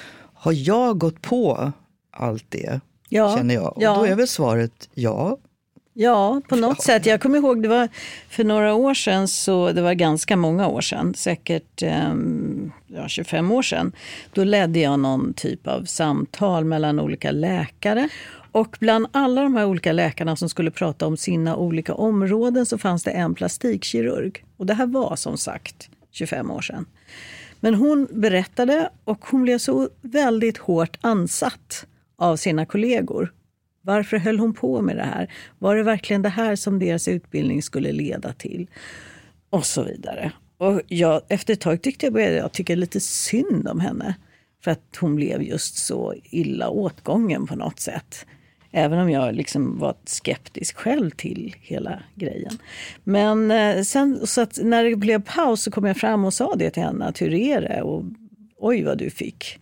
har 0.46 0.52
jag 0.52 0.98
gått 0.98 1.22
på 1.22 1.72
allt 2.10 2.44
det? 2.48 2.80
Ja, 3.08 3.36
känner 3.36 3.54
jag. 3.54 3.76
Och 3.76 3.82
ja. 3.82 3.96
Då 3.96 4.04
är 4.04 4.14
väl 4.14 4.28
svaret 4.28 4.88
ja. 4.94 5.38
Ja, 5.92 6.40
på 6.48 6.56
något 6.56 6.76
ja. 6.78 6.84
sätt. 6.84 7.06
Jag 7.06 7.20
kommer 7.20 7.38
ihåg, 7.38 7.62
det 7.62 7.68
var 7.68 7.88
för 8.28 8.44
några 8.44 8.74
år 8.74 8.94
sedan, 8.94 9.28
så, 9.28 9.72
det 9.72 9.82
var 9.82 9.92
ganska 9.94 10.36
många 10.36 10.68
år 10.68 10.80
sedan, 10.80 11.14
säkert 11.14 11.82
eh, 11.82 12.14
ja, 12.86 13.08
25 13.08 13.52
år 13.52 13.62
sedan. 13.62 13.92
Då 14.32 14.44
ledde 14.44 14.80
jag 14.80 15.00
någon 15.00 15.34
typ 15.34 15.66
av 15.66 15.84
samtal 15.84 16.64
mellan 16.64 17.00
olika 17.00 17.30
läkare. 17.30 18.08
Och 18.52 18.76
bland 18.80 19.06
alla 19.12 19.42
de 19.42 19.54
här 19.54 19.64
olika 19.64 19.92
läkarna 19.92 20.36
som 20.36 20.48
skulle 20.48 20.70
prata 20.70 21.06
om 21.06 21.16
sina 21.16 21.56
olika 21.56 21.94
områden 21.94 22.66
så 22.66 22.78
fanns 22.78 23.02
det 23.02 23.10
en 23.10 23.34
plastikkirurg. 23.34 24.44
Och 24.56 24.66
det 24.66 24.74
här 24.74 24.86
var 24.86 25.16
som 25.16 25.38
sagt 25.38 25.88
25 26.10 26.50
år 26.50 26.60
sedan. 26.60 26.86
Men 27.66 27.74
hon 27.74 28.08
berättade 28.10 28.90
och 29.04 29.24
hon 29.24 29.42
blev 29.42 29.58
så 29.58 29.88
väldigt 30.00 30.58
hårt 30.58 30.98
ansatt 31.00 31.86
av 32.16 32.36
sina 32.36 32.66
kollegor. 32.66 33.32
Varför 33.82 34.16
höll 34.16 34.38
hon 34.38 34.54
på 34.54 34.82
med 34.82 34.96
det 34.96 35.02
här? 35.02 35.32
Var 35.58 35.76
det 35.76 35.82
verkligen 35.82 36.22
det 36.22 36.28
här 36.28 36.56
som 36.56 36.78
deras 36.78 37.08
utbildning 37.08 37.62
skulle 37.62 37.92
leda 37.92 38.32
till? 38.32 38.66
Och 39.50 39.66
så 39.66 39.82
vidare. 39.82 40.32
Och 40.58 40.80
jag, 40.86 41.22
efter 41.28 41.52
ett 41.52 41.60
tag 41.60 41.82
tyckte 41.82 42.06
jag 42.06 42.12
började 42.12 42.36
jag 42.36 42.52
tycka 42.52 42.74
lite 42.74 43.00
synd 43.00 43.68
om 43.68 43.80
henne. 43.80 44.14
För 44.64 44.70
att 44.70 44.96
hon 45.00 45.16
blev 45.16 45.42
just 45.42 45.76
så 45.78 46.14
illa 46.24 46.68
åtgången 46.68 47.46
på 47.46 47.56
något 47.56 47.80
sätt. 47.80 48.26
Även 48.78 48.98
om 48.98 49.10
jag 49.10 49.34
liksom 49.34 49.78
var 49.78 49.94
skeptisk 50.04 50.76
själv 50.76 51.10
till 51.10 51.54
hela 51.60 52.02
grejen. 52.14 52.58
Men 53.04 53.50
eh, 53.50 53.82
sen 53.82 54.26
så 54.26 54.40
att 54.40 54.58
när 54.62 54.84
det 54.84 54.96
blev 54.96 55.22
paus 55.22 55.62
så 55.62 55.70
kom 55.70 55.84
jag 55.84 55.96
fram 55.96 56.24
och 56.24 56.34
sa 56.34 56.54
det 56.54 56.70
till 56.70 56.82
henne. 56.82 57.04
Att 57.04 57.22
hur 57.22 57.34
är 57.34 57.60
det? 57.60 57.82
Och 57.82 58.04
oj 58.56 58.82
vad 58.82 58.98
du 58.98 59.10
fick 59.10 59.58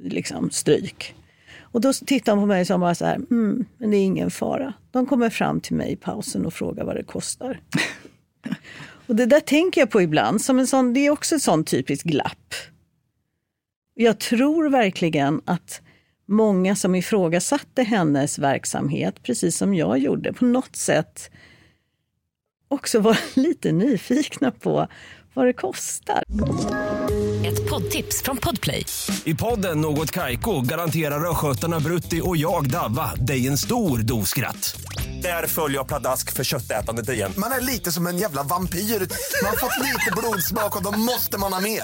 liksom 0.00 0.50
stryk. 0.50 1.14
Och 1.60 1.80
då 1.80 1.92
tittade 1.92 2.36
hon 2.36 2.42
på 2.42 2.46
mig 2.46 2.60
och 2.60 2.66
sa 2.66 2.94
så 2.94 3.04
här, 3.04 3.14
mm, 3.14 3.64
men 3.78 3.90
det 3.90 3.96
är 3.96 4.04
ingen 4.04 4.30
fara. 4.30 4.72
De 4.90 5.06
kommer 5.06 5.30
fram 5.30 5.60
till 5.60 5.76
mig 5.76 5.92
i 5.92 5.96
pausen 5.96 6.46
och 6.46 6.54
frågar 6.54 6.84
vad 6.84 6.96
det 6.96 7.02
kostar. 7.02 7.60
och 9.06 9.16
det 9.16 9.26
där 9.26 9.40
tänker 9.40 9.80
jag 9.80 9.90
på 9.90 10.02
ibland, 10.02 10.42
som 10.42 10.58
en 10.58 10.66
sån, 10.66 10.94
det 10.94 11.00
är 11.00 11.10
också 11.10 11.34
ett 11.34 11.42
sånt 11.42 11.68
typiskt 11.68 12.04
glapp. 12.04 12.54
Jag 13.94 14.18
tror 14.18 14.68
verkligen 14.68 15.40
att 15.44 15.80
många 16.26 16.76
som 16.76 16.94
ifrågasatte 16.94 17.82
hennes 17.82 18.38
verksamhet, 18.38 19.22
precis 19.22 19.56
som 19.56 19.74
jag 19.74 19.98
gjorde, 19.98 20.32
på 20.32 20.44
något 20.44 20.76
sätt 20.76 21.30
också 22.68 23.00
vara 23.00 23.16
lite 23.34 23.72
nyfikna 23.72 24.50
på 24.50 24.88
vad 25.34 25.46
det 25.46 25.52
kostar. 25.52 26.24
Ett 27.46 27.70
poddtips 27.70 28.22
från 28.22 28.36
Podplay. 28.36 28.86
I 29.24 29.34
podden 29.34 29.80
Något 29.80 30.10
Kaiko 30.10 30.60
garanterar 30.60 31.30
östgötarna 31.30 31.80
Brutti 31.80 32.20
och 32.24 32.36
jag, 32.36 32.70
Davva, 32.70 33.14
dig 33.14 33.48
en 33.48 33.58
stor 33.58 33.98
dos 33.98 34.28
skratt. 34.28 34.80
Där 35.22 35.46
följer 35.46 35.78
jag 35.78 35.88
pladask 35.88 36.32
för 36.32 36.44
köttätandet 36.44 37.08
igen. 37.08 37.32
Man 37.38 37.52
är 37.52 37.60
lite 37.60 37.92
som 37.92 38.06
en 38.06 38.18
jävla 38.18 38.42
vampyr. 38.42 38.78
Man 38.78 39.50
har 39.50 39.56
fått 39.56 39.84
lite 39.84 40.12
blodsmak 40.16 40.76
och 40.76 40.82
då 40.82 40.98
måste 40.98 41.38
man 41.38 41.52
ha 41.52 41.60
mer. 41.60 41.82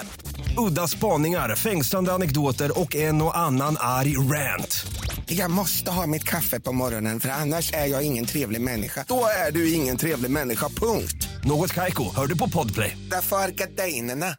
Udda 0.56 0.88
spaningar, 0.88 1.56
fängslande 1.56 2.12
anekdoter 2.12 2.80
och 2.80 2.96
en 2.96 3.22
och 3.22 3.38
annan 3.38 3.76
arg 3.80 4.16
rant. 4.16 4.86
Jag 5.26 5.50
måste 5.50 5.90
ha 5.90 6.06
mitt 6.06 6.24
kaffe 6.24 6.60
på 6.60 6.72
morgonen 6.72 7.20
för 7.20 7.28
annars 7.28 7.72
är 7.72 7.86
jag 7.86 8.02
ingen 8.02 8.24
trevlig 8.24 8.60
människa. 8.60 9.04
Då 9.08 9.24
är 9.48 9.52
du 9.52 9.72
ingen 9.72 9.96
trevlig 9.96 10.30
människa, 10.30 10.68
punkt. 10.68 11.28
Något 11.44 11.72
Kaiko, 11.72 12.04
hör 12.16 12.26
du 12.26 12.38
på 12.38 12.48
Podplay. 12.48 12.96
Därför 13.10 13.36
är 13.36 13.48
gardinerna. 13.48 14.36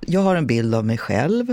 Jag 0.00 0.20
har 0.20 0.36
en 0.36 0.46
bild 0.46 0.74
av 0.74 0.84
mig 0.84 0.98
själv. 0.98 1.50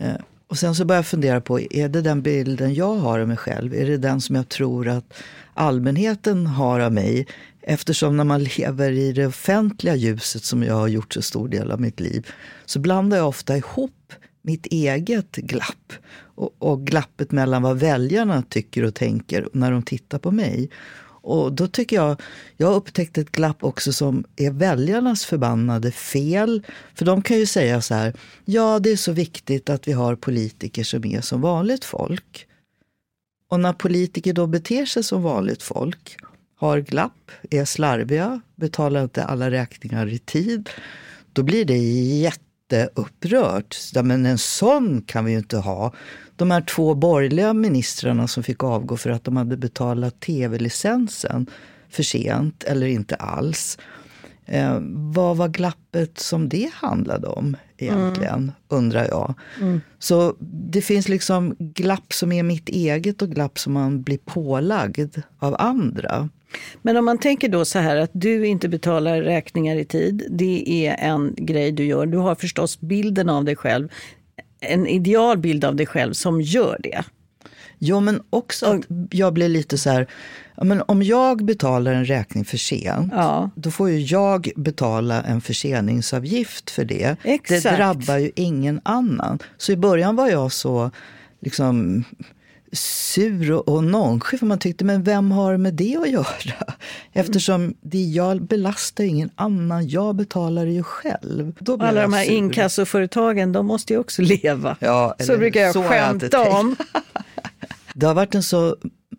Eh, 0.00 0.14
och 0.48 0.58
sen 0.58 0.74
så 0.74 0.84
börjar 0.84 0.98
jag 0.98 1.06
fundera 1.06 1.40
på, 1.40 1.60
är 1.60 1.88
det 1.88 2.00
den 2.00 2.22
bilden 2.22 2.74
jag 2.74 2.94
har 2.94 3.18
av 3.18 3.28
mig 3.28 3.36
själv? 3.36 3.74
Är 3.74 3.86
det 3.86 3.96
den 3.96 4.20
som 4.20 4.36
jag 4.36 4.48
tror 4.48 4.88
att 4.88 5.14
allmänheten 5.54 6.46
har 6.46 6.80
av 6.80 6.92
mig? 6.92 7.26
Eftersom 7.62 8.16
när 8.16 8.24
man 8.24 8.44
lever 8.44 8.90
i 8.90 9.12
det 9.12 9.26
offentliga 9.26 9.94
ljuset, 9.94 10.44
som 10.44 10.62
jag 10.62 10.74
har 10.74 10.88
gjort 10.88 11.12
så 11.12 11.22
stor 11.22 11.48
del 11.48 11.70
av 11.70 11.80
mitt 11.80 12.00
liv, 12.00 12.26
så 12.66 12.78
blandar 12.78 13.16
jag 13.16 13.28
ofta 13.28 13.56
ihop 13.56 14.12
mitt 14.42 14.66
eget 14.66 15.36
glapp 15.36 15.92
och, 16.34 16.54
och 16.58 16.86
glappet 16.86 17.32
mellan 17.32 17.62
vad 17.62 17.78
väljarna 17.78 18.42
tycker 18.42 18.84
och 18.84 18.94
tänker 18.94 19.48
när 19.52 19.70
de 19.70 19.82
tittar 19.82 20.18
på 20.18 20.30
mig. 20.30 20.70
Och 21.24 21.52
då 21.52 21.68
tycker 21.68 21.96
jag, 21.96 22.20
jag 22.56 22.66
har 22.66 22.74
upptäckt 22.74 23.18
ett 23.18 23.32
glapp 23.32 23.64
också 23.64 23.92
som 23.92 24.24
är 24.36 24.50
väljarnas 24.50 25.24
förbannade 25.24 25.92
fel. 25.92 26.62
För 26.94 27.04
de 27.04 27.22
kan 27.22 27.38
ju 27.38 27.46
säga 27.46 27.80
så 27.80 27.94
här, 27.94 28.14
ja 28.44 28.78
det 28.78 28.90
är 28.90 28.96
så 28.96 29.12
viktigt 29.12 29.70
att 29.70 29.88
vi 29.88 29.92
har 29.92 30.16
politiker 30.16 30.84
som 30.84 31.04
är 31.04 31.20
som 31.20 31.40
vanligt 31.40 31.84
folk. 31.84 32.46
Och 33.48 33.60
när 33.60 33.72
politiker 33.72 34.32
då 34.32 34.46
beter 34.46 34.86
sig 34.86 35.04
som 35.04 35.22
vanligt 35.22 35.62
folk, 35.62 36.16
har 36.66 36.80
glapp, 36.80 37.30
är 37.50 37.64
slarviga, 37.64 38.40
betalar 38.56 39.02
inte 39.02 39.24
alla 39.24 39.50
räkningar 39.50 40.06
i 40.06 40.18
tid, 40.18 40.70
då 41.32 41.42
blir 41.42 41.64
det 41.64 41.78
jätteupprört. 41.78 43.76
Ja, 43.94 44.02
men 44.02 44.26
en 44.26 44.38
sån 44.38 45.02
kan 45.02 45.24
vi 45.24 45.32
ju 45.32 45.38
inte 45.38 45.56
ha 45.56 45.92
de 46.36 46.50
här 46.50 46.60
två 46.60 46.94
borgerliga 46.94 47.52
ministrarna 47.52 48.28
som 48.28 48.42
fick 48.42 48.64
avgå 48.64 48.96
för 48.96 49.10
att 49.10 49.24
de 49.24 49.36
hade 49.36 49.56
betalat 49.56 50.20
tv-licensen 50.20 51.46
för 51.90 52.02
sent 52.02 52.64
eller 52.64 52.86
inte 52.86 53.14
alls. 53.16 53.78
Eh, 54.46 54.78
vad 54.92 55.36
var 55.36 55.48
glappet 55.48 56.18
som 56.18 56.48
det 56.48 56.70
handlade 56.74 57.26
om 57.26 57.56
egentligen, 57.76 58.34
mm. 58.34 58.52
undrar 58.68 59.08
jag. 59.08 59.34
Mm. 59.60 59.80
Så 59.98 60.36
det 60.40 60.82
finns 60.82 61.08
liksom 61.08 61.56
glapp 61.58 62.12
som 62.12 62.32
är 62.32 62.42
mitt 62.42 62.68
eget 62.68 63.22
och 63.22 63.30
glapp 63.30 63.58
som 63.58 63.72
man 63.72 64.02
blir 64.02 64.18
pålagd 64.18 65.18
av 65.38 65.56
andra. 65.58 66.28
Men 66.82 66.96
om 66.96 67.04
man 67.04 67.18
tänker 67.18 67.48
då 67.48 67.64
så 67.64 67.78
här 67.78 67.96
att 67.96 68.10
du 68.12 68.46
inte 68.46 68.68
betalar 68.68 69.22
räkningar 69.22 69.76
i 69.76 69.84
tid, 69.84 70.26
det 70.30 70.86
är 70.86 70.96
en 71.10 71.34
grej 71.36 71.72
du 71.72 71.84
gör. 71.84 72.06
Du 72.06 72.18
har 72.18 72.34
förstås 72.34 72.80
bilden 72.80 73.28
av 73.28 73.44
dig 73.44 73.56
själv 73.56 73.88
en 74.62 74.86
idealbild 74.86 75.64
av 75.64 75.76
dig 75.76 75.86
själv 75.86 76.12
som 76.12 76.40
gör 76.40 76.76
det. 76.82 77.04
Jo, 77.78 78.00
men 78.00 78.22
också 78.30 78.66
att 78.66 78.80
jag 79.10 79.32
blir 79.32 79.48
lite 79.48 79.78
så 79.78 79.90
här, 79.90 80.06
men 80.56 80.82
om 80.82 81.02
jag 81.02 81.44
betalar 81.44 81.92
en 81.92 82.04
räkning 82.04 82.44
för 82.44 82.56
sent, 82.56 83.12
ja. 83.12 83.50
då 83.54 83.70
får 83.70 83.90
ju 83.90 84.00
jag 84.00 84.50
betala 84.56 85.22
en 85.22 85.40
förseningsavgift 85.40 86.70
för 86.70 86.84
det. 86.84 87.16
Exakt. 87.22 87.62
Det 87.62 87.76
drabbar 87.76 88.18
ju 88.18 88.30
ingen 88.34 88.80
annan. 88.82 89.38
Så 89.56 89.72
i 89.72 89.76
början 89.76 90.16
var 90.16 90.28
jag 90.28 90.52
så 90.52 90.90
liksom 91.40 92.04
sur 92.72 93.52
och, 93.52 93.68
och 93.68 93.84
nonchig 93.84 94.38
för 94.38 94.46
man 94.46 94.58
tyckte, 94.58 94.84
men 94.84 95.02
vem 95.02 95.30
har 95.30 95.56
med 95.56 95.74
det 95.74 95.96
att 95.96 96.10
göra? 96.10 96.74
Eftersom 97.12 97.74
det 97.80 98.02
jag 98.02 98.42
belastar 98.42 99.04
ingen 99.04 99.30
annan, 99.34 99.88
jag 99.88 100.16
betalar 100.16 100.66
det 100.66 100.72
ju 100.72 100.82
själv. 100.82 101.52
Alla 101.68 102.02
de 102.02 102.12
här 102.12 102.24
sur. 102.24 102.32
inkassoföretagen, 102.32 103.52
de 103.52 103.66
måste 103.66 103.92
ju 103.92 103.98
också 103.98 104.22
leva. 104.22 104.76
Ja, 104.80 105.14
så 105.18 105.38
brukar 105.38 105.60
jag 105.60 105.72
så 105.72 105.82
skämta 105.82 106.50
om. 106.50 106.76
det 107.94 108.06
har 108.06 108.14
varit 108.14 108.34
en 108.34 108.42
så 108.42 108.76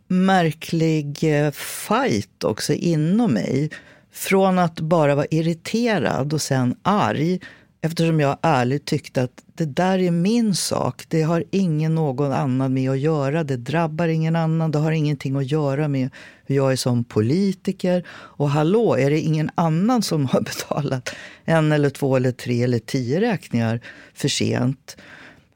märklig 0.07 1.23
eh, 1.23 1.51
fight 1.87 2.43
också 2.43 2.73
inom 2.73 3.33
mig. 3.33 3.69
Från 4.11 4.59
att 4.59 4.79
bara 4.79 5.15
vara 5.15 5.25
irriterad 5.31 6.33
och 6.33 6.41
sen 6.41 6.75
arg 6.81 7.39
Eftersom 7.85 8.19
jag 8.19 8.37
ärligt 8.41 8.85
tyckte 8.85 9.23
att 9.23 9.43
det 9.55 9.65
där 9.65 9.99
är 9.99 10.11
min 10.11 10.55
sak. 10.55 11.05
Det 11.07 11.21
har 11.21 11.43
ingen 11.51 11.95
någon 11.95 12.31
annan 12.31 12.73
med 12.73 12.91
att 12.91 12.99
göra. 12.99 13.43
Det 13.43 13.57
drabbar 13.57 14.07
ingen 14.07 14.35
annan. 14.35 14.71
Det 14.71 14.77
har 14.77 14.91
ingenting 14.91 15.35
att 15.35 15.51
göra 15.51 15.87
med 15.87 16.09
hur 16.45 16.55
jag 16.55 16.71
är 16.71 16.75
som 16.75 17.03
politiker. 17.03 18.07
Och 18.09 18.49
hallå, 18.49 18.97
är 18.97 19.09
det 19.09 19.19
ingen 19.19 19.49
annan 19.55 20.01
som 20.01 20.25
har 20.25 20.41
betalat 20.51 21.09
en 21.45 21.71
eller 21.71 21.89
två 21.89 22.15
eller 22.15 22.31
tre 22.31 22.63
eller 22.63 22.79
tio 22.79 23.21
räkningar 23.21 23.81
för 24.13 24.27
sent? 24.27 24.97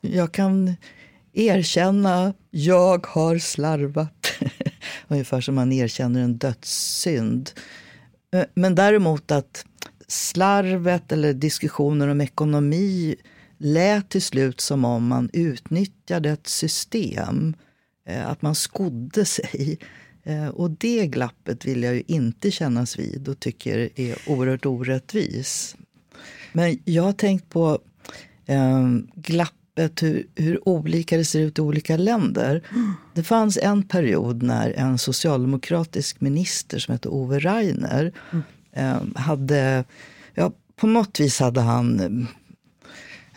Jag 0.01 0.31
kan 0.31 0.75
erkänna, 1.33 2.33
jag 2.51 3.05
har 3.07 3.37
slarvat. 3.37 4.33
Ungefär 5.07 5.41
som 5.41 5.55
man 5.55 5.73
erkänner 5.73 6.21
en 6.21 6.37
dödssynd. 6.37 7.51
Eh, 8.33 8.43
men 8.53 8.75
däremot 8.75 9.31
att 9.31 9.65
slarvet 10.07 11.11
eller 11.11 11.33
diskussioner 11.33 12.07
om 12.07 12.21
ekonomi 12.21 13.15
lät 13.57 14.09
till 14.09 14.21
slut 14.21 14.61
som 14.61 14.85
om 14.85 15.07
man 15.07 15.29
utnyttjade 15.33 16.29
ett 16.29 16.47
system. 16.47 17.55
Eh, 18.05 18.29
att 18.29 18.41
man 18.41 18.55
skodde 18.55 19.25
sig. 19.25 19.79
Eh, 20.23 20.47
och 20.47 20.71
det 20.71 21.07
glappet 21.07 21.65
vill 21.65 21.83
jag 21.83 21.95
ju 21.95 22.03
inte 22.07 22.51
kännas 22.51 22.99
vid 22.99 23.27
och 23.27 23.39
tycker 23.39 23.89
är 23.95 24.17
oerhört 24.27 24.65
orättvis. 24.65 25.75
Men 26.53 26.79
jag 26.85 27.03
har 27.03 27.13
tänkt 27.13 27.49
på 27.49 27.79
ehm, 28.45 29.07
glappet, 29.15 30.03
hur, 30.03 30.27
hur, 30.35 30.69
olika 30.69 31.17
det 31.17 31.25
ser 31.25 31.39
ut 31.39 31.57
i 31.57 31.61
olika 31.61 31.97
länder. 31.97 32.63
Det 33.13 33.23
fanns 33.23 33.57
en 33.57 33.83
period 33.83 34.43
när 34.43 34.71
en 34.71 34.97
socialdemokratisk 34.97 36.21
minister 36.21 36.79
som 36.79 36.91
hette 36.91 37.09
Ove 37.09 37.39
Rainer 37.39 38.11
mm 38.31 38.43
hade, 39.15 39.83
ja, 40.33 40.51
på 40.75 40.87
något 40.87 41.19
vis 41.19 41.39
hade 41.39 41.61
han 41.61 41.99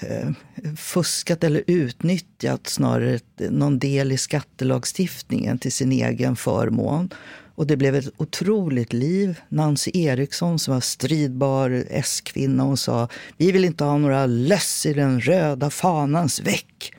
eh, 0.00 0.30
fuskat 0.76 1.44
eller 1.44 1.64
utnyttjat 1.66 2.66
snarare 2.66 3.18
någon 3.36 3.78
del 3.78 4.12
i 4.12 4.18
skattelagstiftningen 4.18 5.58
till 5.58 5.72
sin 5.72 5.92
egen 5.92 6.36
förmån. 6.36 7.10
Och 7.54 7.66
det 7.66 7.76
blev 7.76 7.94
ett 7.94 8.12
otroligt 8.16 8.92
liv. 8.92 9.40
Nancy 9.48 9.90
Eriksson 9.94 10.58
som 10.58 10.74
var 10.74 10.80
stridbar 10.80 11.84
S-kvinna, 11.90 12.62
hon 12.62 12.76
sa 12.76 13.08
vi 13.36 13.52
vill 13.52 13.64
inte 13.64 13.84
ha 13.84 13.98
några 13.98 14.26
löss 14.26 14.86
i 14.86 14.92
den 14.92 15.20
röda 15.20 15.70
fanans 15.70 16.40
väck. 16.40 16.92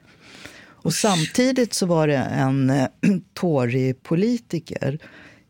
Och 0.83 0.93
samtidigt 0.93 1.73
så 1.73 1.85
var 1.85 2.07
det 2.07 2.17
en 2.17 2.69
eh, 2.69 2.87
Tory-politiker 3.33 4.99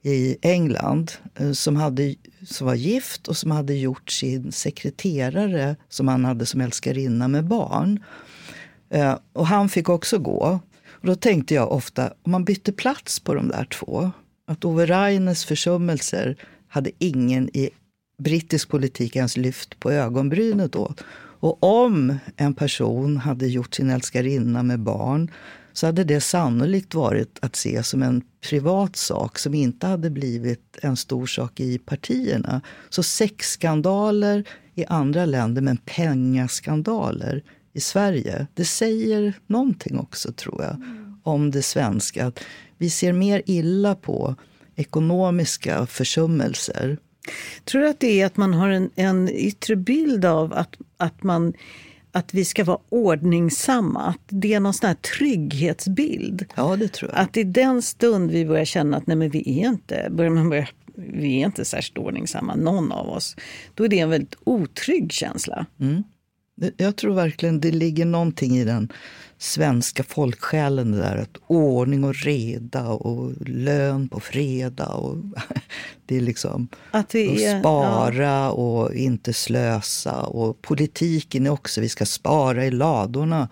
i 0.02 0.38
England 0.42 1.12
eh, 1.36 1.52
som, 1.52 1.76
hade, 1.76 2.16
som 2.46 2.68
var 2.68 2.76
gift 2.76 3.28
och 3.28 3.38
som 3.38 3.52
hade 3.52 3.74
gjort 3.74 4.12
sin 4.12 4.52
sekreterare 4.52 5.76
som 5.90 6.08
han 6.08 6.26
hade 6.26 6.46
som 6.46 6.62
älskarinna 6.62 7.28
med 7.28 7.46
barn. 7.46 8.04
Eh, 8.90 9.18
och 9.34 9.48
han 9.48 9.70
fick 9.70 9.90
också 9.90 10.20
gå. 10.20 10.60
Och 10.90 11.08
då 11.08 11.16
tänkte 11.16 11.54
jag 11.54 11.72
ofta, 11.72 12.14
om 12.24 12.32
man 12.32 12.46
bytte 12.46 12.72
plats 12.72 13.20
på 13.20 13.34
de 13.34 13.48
där 13.48 13.66
två, 13.66 14.12
att 14.48 14.66
Ove 14.66 14.86
Rainers 14.86 15.46
försummelser 15.46 16.36
hade 16.68 16.92
ingen 17.00 17.50
i 17.58 17.70
brittisk 18.18 18.70
politik 18.70 19.16
ens 19.16 19.38
lyft 19.38 19.80
på 19.80 19.92
ögonbrynet 19.92 20.76
åt. 20.76 21.04
Och 21.40 21.64
om 21.64 22.18
en 22.38 22.54
person 22.54 23.18
hade 23.18 23.48
gjort 23.48 23.76
sin 23.76 23.90
älskarinna 23.90 24.64
med 24.64 24.80
barn 24.80 25.32
så 25.74 25.86
hade 25.86 26.04
det 26.04 26.22
sannolikt 26.22 26.94
varit 26.94 27.40
att 27.42 27.56
se 27.56 27.84
som 27.84 28.04
en 28.04 28.22
privat 28.50 28.96
sak 28.96 29.40
som 29.40 29.54
inte 29.54 29.88
hade 29.88 30.10
blivit 30.10 30.78
en 30.82 30.98
stor 30.98 31.26
sak 31.26 31.60
i 31.60 31.78
partierna. 31.78 32.62
Så 32.90 33.04
sexskandaler 33.04 34.44
i 34.76 34.86
andra 34.86 35.26
länder, 35.26 35.62
men 35.62 35.78
pengaskandaler 35.78 37.44
i 37.74 37.80
Sverige. 37.80 38.48
Det 38.54 38.66
säger 38.66 39.34
någonting 39.48 40.00
också, 40.00 40.32
tror 40.32 40.64
jag, 40.64 40.82
om 41.24 41.52
det 41.52 41.62
svenska. 41.62 42.28
Att 42.28 42.40
vi 42.78 42.90
ser 42.90 43.14
mer 43.14 43.42
illa 43.46 43.96
på 43.96 44.36
ekonomiska 44.76 45.86
försummelser. 45.86 46.98
Tror 47.66 47.82
du 47.82 47.90
att 47.90 48.00
det 48.00 48.22
är 48.22 48.26
att 48.26 48.38
man 48.38 48.54
har 48.54 48.70
en, 48.70 48.90
en 48.96 49.30
yttre 49.30 49.76
bild 49.76 50.26
av 50.26 50.54
att, 50.54 50.76
att 50.98 51.24
man 51.24 51.54
att 52.12 52.34
vi 52.34 52.46
ska 52.46 52.64
vara 52.64 52.80
ordningsamma. 52.90 54.02
Att 54.02 54.22
det 54.28 54.54
är 54.54 54.60
någon 54.60 54.74
sån 54.74 54.88
här 54.88 54.96
trygghetsbild. 55.18 56.46
Ja, 56.56 56.76
det 56.76 56.88
tror 56.88 57.12
jag. 57.12 57.20
Att 57.20 57.38
i 57.38 57.44
den 57.44 57.82
stund 57.82 58.32
vi 58.32 58.46
börjar 58.46 58.66
känna 58.66 58.98
att 58.98 59.08
nej, 59.08 59.18
men 59.18 59.30
vi 59.30 59.62
är 59.62 59.68
inte, 59.68 60.08
börjar 60.12 60.32
man 60.32 60.50
börja, 60.50 60.68
vi 60.96 61.42
är 61.42 61.46
inte 61.46 61.66
särskilt 61.66 61.98
ordningsamma, 61.98 62.56
någon 62.56 62.92
av 62.92 63.10
oss. 63.10 63.36
Då 63.74 63.84
är 63.84 63.88
det 63.88 64.00
en 64.00 64.10
väldigt 64.10 64.36
otrygg 64.44 65.12
känsla. 65.12 65.66
Mm. 65.80 66.04
Jag 66.78 66.96
tror 66.96 67.14
verkligen 67.14 67.60
det 67.60 67.72
ligger 67.72 68.06
någonting 68.06 68.58
i 68.58 68.64
den 68.64 68.92
svenska 69.42 70.04
folksjälen. 70.04 70.92
Det 70.92 70.98
där 70.98 71.18
att 71.18 71.38
ordning 71.48 72.04
och 72.04 72.16
reda 72.16 72.88
och 72.88 73.32
lön 73.46 74.10
på 74.10 74.20
fredag. 74.20 74.88
Och 74.88 75.18
det 76.06 76.18
är 76.18 76.22
liksom 76.22 76.68
att 76.92 77.16
vi 77.16 77.46
är, 77.46 77.60
spara 77.60 78.24
ja. 78.24 78.52
och 78.52 78.96
inte 78.96 79.34
slösa. 79.34 80.22
Och 80.22 80.62
politiken 80.62 81.46
är 81.46 81.50
också, 81.50 81.82
vi 81.82 81.90
ska 81.90 82.06
spara 82.06 82.66
i 82.66 82.72
ladorna. 82.72 83.50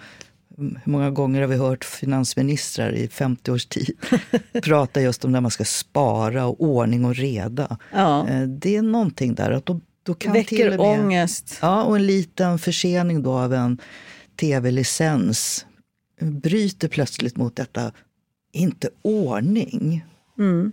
Hur 0.57 0.91
många 0.91 1.11
gånger 1.11 1.41
har 1.41 1.47
vi 1.47 1.55
hört 1.55 1.85
finansministrar 1.85 2.91
i 2.91 3.07
50 3.07 3.51
års 3.51 3.65
tid 3.65 3.97
prata 4.63 5.01
just 5.01 5.25
om 5.25 5.31
när 5.31 5.41
man 5.41 5.51
ska 5.51 5.65
spara 5.65 6.45
och 6.45 6.61
ordning 6.61 7.05
och 7.05 7.15
reda. 7.15 7.77
Ja. 7.93 8.27
Eh, 8.27 8.41
det 8.41 8.75
är 8.75 8.81
någonting 8.81 9.35
där. 9.35 9.51
att 9.51 9.65
då, 9.65 9.81
då 10.03 10.13
kan 10.13 10.33
Väcker 10.33 10.69
med, 10.69 10.79
ångest. 10.79 11.57
Ja, 11.61 11.83
och 11.83 11.95
en 11.95 12.07
liten 12.07 12.59
försening 12.59 13.23
då 13.23 13.33
av 13.33 13.53
en 13.53 13.77
tv-licens 14.39 15.65
bryter 16.19 16.87
plötsligt 16.87 17.37
mot 17.37 17.55
detta, 17.55 17.91
inte 18.51 18.89
ordning. 19.01 20.05
Mm. 20.39 20.71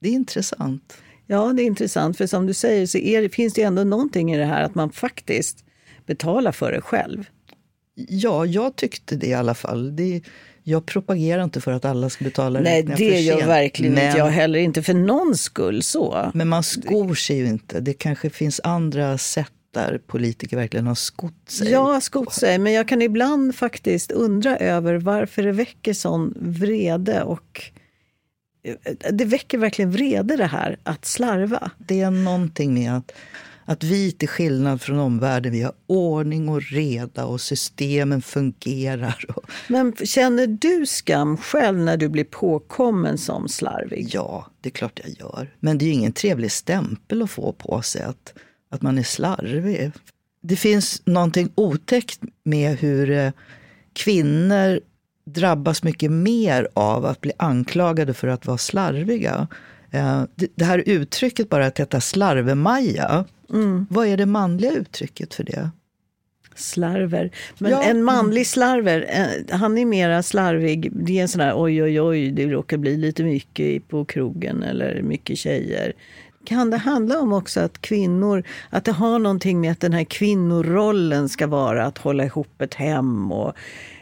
Det 0.00 0.08
är 0.08 0.12
intressant. 0.12 0.96
Ja, 1.26 1.52
det 1.52 1.62
är 1.62 1.66
intressant. 1.66 2.16
För 2.16 2.26
som 2.26 2.46
du 2.46 2.54
säger 2.54 2.86
så 2.86 2.98
är, 2.98 3.28
finns 3.28 3.54
det 3.54 3.62
ändå 3.62 3.84
någonting 3.84 4.32
i 4.32 4.38
det 4.38 4.44
här 4.44 4.62
att 4.62 4.74
man 4.74 4.90
faktiskt 4.90 5.64
betalar 6.06 6.52
för 6.52 6.72
det 6.72 6.80
själv. 6.80 7.24
Ja, 7.94 8.46
jag 8.46 8.76
tyckte 8.76 9.16
det 9.16 9.26
i 9.26 9.34
alla 9.34 9.54
fall. 9.54 9.96
Det, 9.96 10.22
jag 10.62 10.86
propagerar 10.86 11.44
inte 11.44 11.60
för 11.60 11.72
att 11.72 11.84
alla 11.84 12.10
ska 12.10 12.24
betala 12.24 12.60
Nej, 12.60 12.82
det 12.82 13.20
gör 13.20 13.46
verkligen 13.46 13.94
men, 13.94 14.06
inte 14.06 14.18
jag 14.18 14.26
heller. 14.26 14.58
Inte 14.58 14.82
för 14.82 14.94
någon 14.94 15.36
skull 15.36 15.82
så. 15.82 16.30
Men 16.34 16.48
man 16.48 16.62
skor 16.62 17.14
sig 17.14 17.36
ju 17.36 17.46
inte. 17.46 17.80
Det 17.80 17.92
kanske 17.92 18.30
finns 18.30 18.60
andra 18.64 19.18
sätt 19.18 19.52
där 19.76 19.98
politiker 20.06 20.56
verkligen 20.56 20.86
har 20.86 20.94
skott 20.94 21.50
sig. 21.50 21.70
Ja, 21.70 22.00
skott 22.00 22.32
sig. 22.32 22.58
Men 22.58 22.72
jag 22.72 22.88
kan 22.88 23.02
ibland 23.02 23.54
faktiskt 23.54 24.10
undra 24.10 24.56
över 24.56 24.94
varför 24.94 25.42
det 25.42 25.52
väcker 25.52 25.94
sån 25.94 26.34
vrede. 26.36 27.22
Och 27.22 27.62
det 29.10 29.24
väcker 29.24 29.58
verkligen 29.58 29.90
vrede 29.90 30.36
det 30.36 30.46
här 30.46 30.78
att 30.82 31.04
slarva. 31.04 31.70
Det 31.78 32.00
är 32.00 32.10
någonting 32.10 32.74
med 32.74 32.96
att, 32.96 33.12
att 33.64 33.84
vi 33.84 34.12
till 34.12 34.28
skillnad 34.28 34.82
från 34.82 34.98
omvärlden, 34.98 35.52
vi 35.52 35.62
har 35.62 35.72
ordning 35.86 36.48
och 36.48 36.62
reda 36.62 37.24
och 37.24 37.40
systemen 37.40 38.22
fungerar. 38.22 39.24
Men 39.68 39.92
känner 39.96 40.46
du 40.46 40.86
skam 40.86 41.36
själv 41.36 41.78
när 41.78 41.96
du 41.96 42.08
blir 42.08 42.24
påkommen 42.24 43.18
som 43.18 43.48
slarvig? 43.48 44.08
Ja, 44.12 44.46
det 44.60 44.68
är 44.68 44.72
klart 44.72 45.00
jag 45.04 45.10
gör. 45.18 45.54
Men 45.60 45.78
det 45.78 45.84
är 45.84 45.86
ju 45.86 45.92
ingen 45.92 46.12
trevlig 46.12 46.52
stämpel 46.52 47.22
att 47.22 47.30
få 47.30 47.52
på 47.52 47.82
sig 47.82 48.02
att 48.02 48.34
att 48.70 48.82
man 48.82 48.98
är 48.98 49.02
slarvig. 49.02 49.92
Det 50.40 50.56
finns 50.56 51.02
någonting 51.04 51.52
otäckt 51.54 52.20
med 52.42 52.78
hur 52.78 53.10
eh, 53.10 53.32
kvinnor 53.92 54.80
drabbas 55.24 55.82
mycket 55.82 56.10
mer 56.10 56.68
av 56.74 57.04
att 57.04 57.20
bli 57.20 57.32
anklagade 57.36 58.14
för 58.14 58.28
att 58.28 58.46
vara 58.46 58.58
slarviga. 58.58 59.48
Eh, 59.90 60.22
det 60.54 60.64
här 60.64 60.82
uttrycket 60.86 61.48
bara 61.48 61.66
att 61.66 61.80
heta 61.80 62.00
slarvemaja, 62.00 63.24
mm. 63.50 63.86
vad 63.90 64.06
är 64.06 64.16
det 64.16 64.26
manliga 64.26 64.72
uttrycket 64.72 65.34
för 65.34 65.44
det? 65.44 65.70
Slarver. 66.54 67.30
Men 67.58 67.70
ja. 67.70 67.82
en 67.82 68.04
manlig 68.04 68.46
slarver, 68.46 69.06
eh, 69.08 69.56
han 69.58 69.78
är 69.78 69.84
mera 69.84 70.22
slarvig. 70.22 70.90
Det 70.92 71.18
är 71.18 71.22
en 71.22 71.28
sån 71.28 71.38
där 71.38 71.52
oj, 71.56 71.82
oj, 71.82 72.00
oj, 72.00 72.30
det 72.30 72.46
råkar 72.46 72.76
bli 72.76 72.96
lite 72.96 73.24
mycket 73.24 73.88
på 73.88 74.04
krogen 74.04 74.62
eller 74.62 75.02
mycket 75.02 75.38
tjejer. 75.38 75.92
Kan 76.46 76.70
det 76.70 76.76
handla 76.76 77.20
om 77.20 77.32
också 77.32 77.60
att 77.60 77.80
kvinnor, 77.80 78.42
att 78.70 78.84
det 78.84 78.92
har 78.92 79.18
någonting 79.18 79.60
med 79.60 79.72
att 79.72 79.80
den 79.80 79.92
här 79.92 80.04
kvinnorollen 80.04 81.28
ska 81.28 81.46
vara 81.46 81.86
att 81.86 81.98
hålla 81.98 82.24
ihop 82.24 82.60
ett 82.60 82.74
hem 82.74 83.32
och 83.32 83.52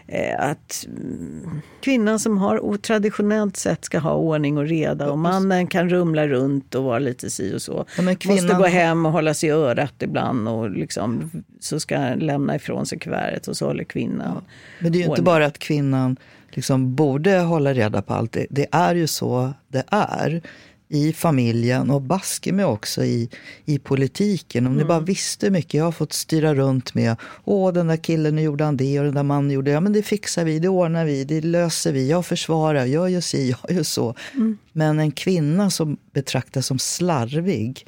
eh, 0.07 0.41
att 0.51 0.87
mm, 0.87 1.61
kvinnan 1.81 2.19
som 2.19 2.39
har 2.39 2.77
traditionellt 2.77 3.57
sett 3.57 3.85
ska 3.85 3.99
ha 3.99 4.15
ordning 4.15 4.59
och 4.59 4.67
reda 4.67 5.11
och 5.11 5.19
mannen 5.19 5.67
kan 5.67 5.89
rumla 5.89 6.29
runt 6.29 6.75
och 6.75 6.85
vara 6.85 6.99
lite 6.99 7.31
si 7.31 7.55
och 7.55 7.63
så. 7.63 7.85
Ja, 7.97 8.15
kvinnan... 8.15 8.45
Måste 8.45 8.57
gå 8.57 8.67
hem 8.67 9.07
och 9.07 9.13
hålla 9.13 9.35
sig 9.35 9.49
i 9.49 9.53
örat 9.53 9.95
ibland 10.03 10.49
och 10.49 10.71
liksom, 10.71 11.31
så 11.61 11.81
ska 11.81 12.15
lämna 12.15 12.57
ifrån 12.57 12.87
sig 12.87 12.99
kuvertet 12.99 13.49
och 13.49 13.57
så 13.57 13.67
håller 13.67 13.85
kvinnan 13.85 14.33
ja. 14.35 14.43
Men 14.79 14.93
det 14.93 14.99
är 14.99 15.01
ju 15.01 15.09
inte 15.09 15.23
bara 15.23 15.47
att 15.47 15.59
kvinnan 15.59 16.17
liksom 16.51 16.95
borde 16.95 17.39
hålla 17.39 17.75
reda 17.75 18.03
på 18.03 18.15
allt. 18.15 18.33
Det, 18.33 18.47
det 18.51 18.67
är 18.71 18.95
ju 18.95 19.07
så 19.07 19.53
det 19.69 19.85
är 19.91 20.43
i 20.88 21.12
familjen 21.12 21.90
och 21.90 22.03
baske 22.03 22.53
mig 22.53 22.64
också 22.64 23.05
i, 23.05 23.29
i 23.64 23.79
politiken. 23.79 24.66
Om 24.66 24.73
mm. 24.73 24.83
ni 24.83 24.88
bara 24.88 25.01
visste 25.01 25.47
hur 25.47 25.51
mycket 25.51 25.75
jag 25.75 25.85
har 25.85 25.92
fått 25.92 26.12
styra 26.12 26.55
runt 26.55 26.94
med. 26.94 27.16
Åh, 27.44 27.73
den 27.73 27.87
där 27.87 27.97
killen, 27.97 28.37
nu 28.37 28.42
gjorde 28.42 28.64
han 28.64 28.77
det 28.77 28.99
och 28.99 29.05
den 29.05 29.14
där 29.14 29.23
mannen 29.23 29.51
gjorde 29.51 29.70
det. 29.70 29.75
Ja, 29.75 29.81
men 29.81 29.92
det 29.92 30.03
fixar 30.03 30.44
vi, 30.44 30.59
det 30.59 30.68
ordnar 30.68 31.05
vi, 31.05 31.25
det 31.25 31.40
löser 31.40 31.92
vi. 31.92 32.11
Jag 32.11 32.27
försvarar, 32.27 32.85
jag 32.85 33.11
gör 33.11 33.20
si, 33.20 33.51
jag 33.62 33.77
gör 33.77 33.83
så. 33.83 34.14
Mm. 34.35 34.59
Men 34.73 34.99
en 34.99 35.12
kvinna 35.12 35.70
som 35.70 35.97
betraktas 36.12 36.66
som 36.66 36.79
slarvig, 36.79 37.87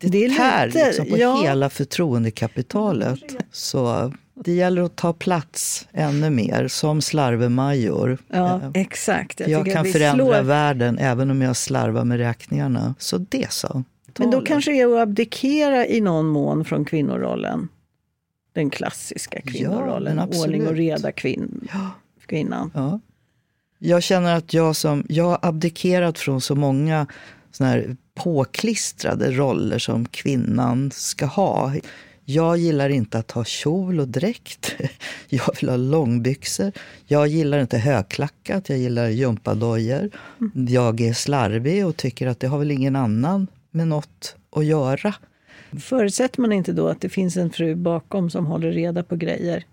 det, 0.00 0.08
det 0.08 0.24
är 0.24 0.30
tär 0.30 0.66
lite, 0.66 0.86
liksom 0.86 1.06
på 1.06 1.18
ja. 1.18 1.42
hela 1.42 1.70
förtroendekapitalet. 1.70 3.36
Så 3.52 4.12
det 4.34 4.52
gäller 4.52 4.82
att 4.82 4.96
ta 4.96 5.12
plats 5.12 5.88
ännu 5.92 6.30
mer 6.30 6.68
som 6.68 7.02
slarvemajor. 7.02 8.18
Ja, 8.28 8.60
eh, 8.60 8.70
exakt. 8.74 9.40
Jag, 9.40 9.50
jag 9.50 9.72
kan 9.72 9.84
förändra 9.84 10.24
slår... 10.24 10.42
världen 10.42 10.98
även 10.98 11.30
om 11.30 11.42
jag 11.42 11.56
slarvar 11.56 12.04
med 12.04 12.18
räkningarna. 12.18 12.94
Så 12.98 13.18
det 13.18 13.52
så. 13.52 13.84
Men 14.18 14.30
då 14.30 14.40
kanske 14.40 14.70
det 14.70 14.80
är 14.80 14.96
att 14.96 15.02
abdikera 15.02 15.86
i 15.86 16.00
någon 16.00 16.26
mån 16.26 16.64
från 16.64 16.84
kvinnorollen. 16.84 17.68
Den 18.52 18.70
klassiska 18.70 19.40
kvinnorollen. 19.40 20.16
Ja, 20.16 20.40
Ordning 20.40 20.66
och 20.66 20.74
reda 20.74 21.12
kvin 21.12 21.68
ja. 21.72 21.90
kvinnan. 22.26 22.70
Ja. 22.74 23.00
Jag 23.78 24.02
känner 24.02 24.36
att 24.36 24.54
jag 24.54 24.76
som, 24.76 25.06
jag 25.08 25.24
har 25.24 25.38
abdikerat 25.42 26.18
från 26.18 26.40
så 26.40 26.54
många 26.54 27.06
såna 27.50 27.70
här 27.70 27.96
påklistrade 28.14 29.30
roller 29.30 29.78
som 29.78 30.06
kvinnan 30.06 30.90
ska 30.94 31.26
ha. 31.26 31.74
Jag 32.24 32.56
gillar 32.56 32.88
inte 32.88 33.18
att 33.18 33.30
ha 33.30 33.44
kjol 33.44 34.00
och 34.00 34.08
dräkt. 34.08 34.74
Jag 35.28 35.50
vill 35.60 35.68
ha 35.68 35.76
långbyxor. 35.76 36.72
Jag 37.06 37.28
gillar 37.28 37.58
inte 37.58 37.78
högklackat, 37.78 38.68
jag 38.68 38.78
gillar 38.78 39.08
gympadojor. 39.08 40.10
Mm. 40.40 40.66
Jag 40.68 41.00
är 41.00 41.12
slarvig 41.12 41.86
och 41.86 41.96
tycker 41.96 42.26
att 42.26 42.40
det 42.40 42.46
har 42.46 42.58
väl 42.58 42.70
ingen 42.70 42.96
annan 42.96 43.46
med 43.70 43.88
något 43.88 44.36
att 44.56 44.64
göra. 44.64 45.14
Förutsätter 45.80 46.40
man 46.40 46.52
inte 46.52 46.72
då 46.72 46.88
att 46.88 47.00
det 47.00 47.08
finns 47.08 47.36
en 47.36 47.50
fru 47.50 47.74
bakom 47.74 48.30
som 48.30 48.46
håller 48.46 48.72
reda 48.72 49.02
på 49.02 49.16
grejer? 49.16 49.64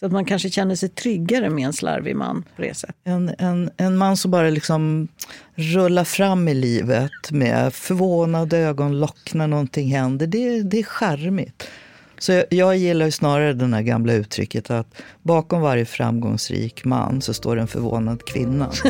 Så 0.00 0.06
att 0.06 0.12
man 0.12 0.24
kanske 0.24 0.50
känner 0.50 0.74
sig 0.74 0.88
tryggare 0.88 1.50
med 1.50 1.66
en 1.66 1.72
slarvig 1.72 2.16
man 2.16 2.44
på 2.56 2.62
det 2.62 2.74
sättet. 2.74 2.96
En, 3.04 3.34
en, 3.38 3.70
en 3.76 3.96
man 3.96 4.16
som 4.16 4.30
bara 4.30 4.50
liksom 4.50 5.08
rullar 5.54 6.04
fram 6.04 6.48
i 6.48 6.54
livet 6.54 7.30
med 7.30 7.74
förvånade 7.74 8.58
ögonlock 8.58 9.34
när 9.34 9.46
någonting 9.46 9.88
händer. 9.88 10.26
Det, 10.26 10.62
det 10.62 10.78
är 10.78 10.82
charmigt. 10.82 11.68
Så 12.20 12.32
jag, 12.32 12.44
jag 12.50 12.76
gillar 12.76 13.10
snarare 13.10 13.52
det 13.52 13.66
här 13.66 13.82
gamla 13.82 14.12
uttrycket 14.12 14.70
att 14.70 15.02
bakom 15.22 15.60
varje 15.60 15.84
framgångsrik 15.84 16.84
man 16.84 17.22
så 17.22 17.34
står 17.34 17.56
en 17.56 17.68
förvånad 17.68 18.24
kvinna. 18.24 18.70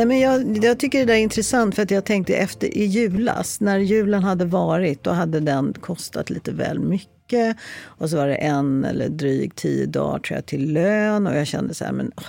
Nej, 0.00 0.06
men 0.06 0.20
jag, 0.20 0.64
jag, 0.64 0.78
tycker 0.78 0.98
det 0.98 1.04
där 1.04 1.14
är 1.14 1.18
intressant 1.18 1.74
för 1.74 1.82
att 1.82 1.90
jag 1.90 2.04
tänkte 2.04 2.34
efter 2.34 2.76
i 2.76 2.84
julas, 2.84 3.60
när 3.60 3.78
julen 3.78 4.22
hade 4.22 4.44
varit, 4.44 5.04
då 5.04 5.10
hade 5.10 5.40
den 5.40 5.72
kostat 5.72 6.30
lite 6.30 6.52
väl 6.52 6.78
mycket. 6.78 7.56
Och 7.82 8.10
så 8.10 8.16
var 8.16 8.26
det 8.26 8.34
en 8.34 8.84
eller 8.84 9.08
drygt 9.08 9.56
tio 9.56 9.86
dagar 9.86 10.18
tror 10.18 10.36
jag, 10.36 10.46
till 10.46 10.72
lön 10.72 11.26
och 11.26 11.36
jag 11.36 11.46
kände 11.46 11.74
så 11.74 11.84
här, 11.84 11.92
men 11.92 12.06
oh, 12.06 12.24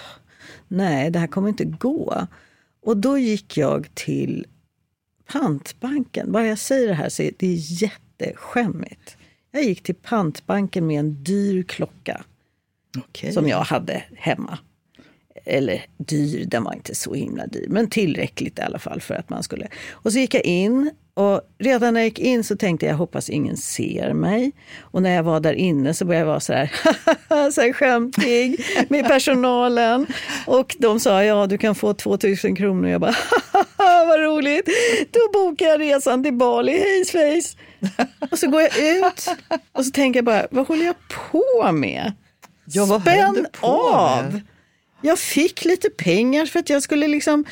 nej, 0.67 1.11
det 1.11 1.19
här 1.19 1.27
kommer 1.27 1.49
inte 1.49 1.65
gå. 1.65 2.27
Och 2.81 2.97
då 2.97 3.17
gick 3.17 3.57
jag 3.57 3.95
till 3.95 4.45
pantbanken. 5.31 6.31
Bara 6.31 6.47
jag 6.47 6.59
säger 6.59 6.87
det 6.87 6.93
här 6.93 7.09
så 7.09 7.23
är 7.23 7.31
det 7.39 7.53
jätteskämmigt. 7.53 9.17
Jag 9.51 9.63
gick 9.63 9.83
till 9.83 9.95
pantbanken 9.95 10.87
med 10.87 10.99
en 10.99 11.23
dyr 11.23 11.63
klocka 11.63 12.23
okay. 12.97 13.31
som 13.31 13.47
jag 13.47 13.61
hade 13.61 14.03
hemma 14.15 14.59
eller 15.45 15.85
dyr, 15.97 16.45
den 16.45 16.63
var 16.63 16.73
inte 16.73 16.95
så 16.95 17.13
himla 17.13 17.47
dyr, 17.47 17.67
men 17.69 17.89
tillräckligt 17.89 18.59
i 18.59 18.61
alla 18.61 18.79
fall 18.79 19.01
för 19.01 19.15
att 19.15 19.29
man 19.29 19.43
skulle. 19.43 19.67
Och 19.91 20.11
så 20.11 20.19
gick 20.19 20.33
jag 20.33 20.45
in 20.45 20.91
och 21.13 21.41
redan 21.59 21.93
när 21.93 22.01
jag 22.01 22.05
gick 22.05 22.19
in 22.19 22.43
så 22.43 22.55
tänkte 22.57 22.85
jag, 22.85 22.95
hoppas 22.95 23.29
ingen 23.29 23.57
ser 23.57 24.13
mig. 24.13 24.51
Och 24.79 25.01
när 25.01 25.15
jag 25.15 25.23
var 25.23 25.39
där 25.39 25.53
inne 25.53 25.93
så 25.93 26.05
började 26.05 26.21
jag 26.21 26.27
vara 26.27 26.39
så 26.39 26.53
här, 26.53 26.71
så 27.51 27.61
här 27.61 27.73
skämtig 27.73 28.65
med 28.89 29.07
personalen. 29.07 30.07
Och 30.47 30.75
de 30.79 30.99
sa, 30.99 31.23
ja 31.23 31.47
du 31.47 31.57
kan 31.57 31.75
få 31.75 31.93
2000 31.93 32.55
kronor. 32.55 32.83
Och 32.83 32.89
jag 32.89 33.01
bara, 33.01 33.15
vad 33.77 34.19
roligt. 34.19 34.69
Då 35.11 35.19
bokar 35.33 35.65
jag 35.65 35.81
resan 35.81 36.23
till 36.23 36.33
Bali, 36.33 36.71
hej 36.71 37.05
svejs. 37.05 37.57
Och 38.31 38.39
så 38.39 38.49
går 38.49 38.61
jag 38.61 38.77
ut 38.77 39.27
och 39.71 39.85
så 39.85 39.91
tänker 39.91 40.17
jag 40.17 40.25
bara, 40.25 40.47
vad 40.51 40.67
håller 40.67 40.85
jag 40.85 40.95
på 41.31 41.71
med? 41.71 42.13
Ja, 42.65 42.99
Spänn 43.01 43.47
av! 43.61 44.23
med? 44.23 44.41
Jag 45.01 45.19
fick 45.19 45.65
lite 45.65 45.89
pengar 45.89 46.45
för 46.45 46.59
att 46.59 46.69
jag 46.69 46.83
skulle 46.83 47.07
liksom 47.07 47.45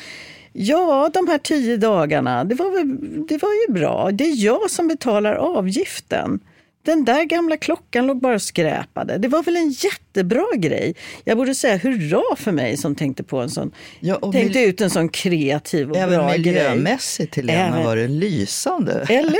Ja, 0.52 1.10
de 1.14 1.28
här 1.28 1.38
tio 1.38 1.76
dagarna, 1.76 2.44
det 2.44 2.54
var, 2.54 2.70
väl, 2.70 2.98
det 3.26 3.38
var 3.42 3.50
ju 3.68 3.72
bra. 3.74 4.10
Det 4.12 4.24
är 4.24 4.44
jag 4.44 4.70
som 4.70 4.88
betalar 4.88 5.34
avgiften. 5.34 6.40
Den 6.82 7.04
där 7.04 7.24
gamla 7.24 7.56
klockan 7.56 8.06
låg 8.06 8.20
bara 8.20 8.34
och 8.34 8.42
skräpade. 8.42 9.18
Det 9.18 9.28
var 9.28 9.42
väl 9.42 9.56
en 9.56 9.70
jättebra 9.70 10.46
grej. 10.56 10.94
Jag 11.24 11.36
borde 11.36 11.54
säga 11.54 11.76
hurra 11.76 12.36
för 12.36 12.52
mig 12.52 12.76
som 12.76 12.94
tänkte 12.94 13.22
på 13.22 13.38
en 13.40 13.50
sån, 13.50 13.70
Ja, 14.00 14.32
tänkte 14.32 14.60
ut 14.60 14.80
en 14.80 14.90
sån 14.90 15.08
kreativ 15.08 15.90
och 15.90 15.96
Även 15.96 16.18
bra 16.18 16.28
grej. 16.28 16.38
miljömässigt, 16.38 17.36
Helena, 17.36 17.66
Även- 17.68 17.84
var 17.84 17.96
det 17.96 18.08
lysande. 18.08 19.06
Eller 19.08 19.38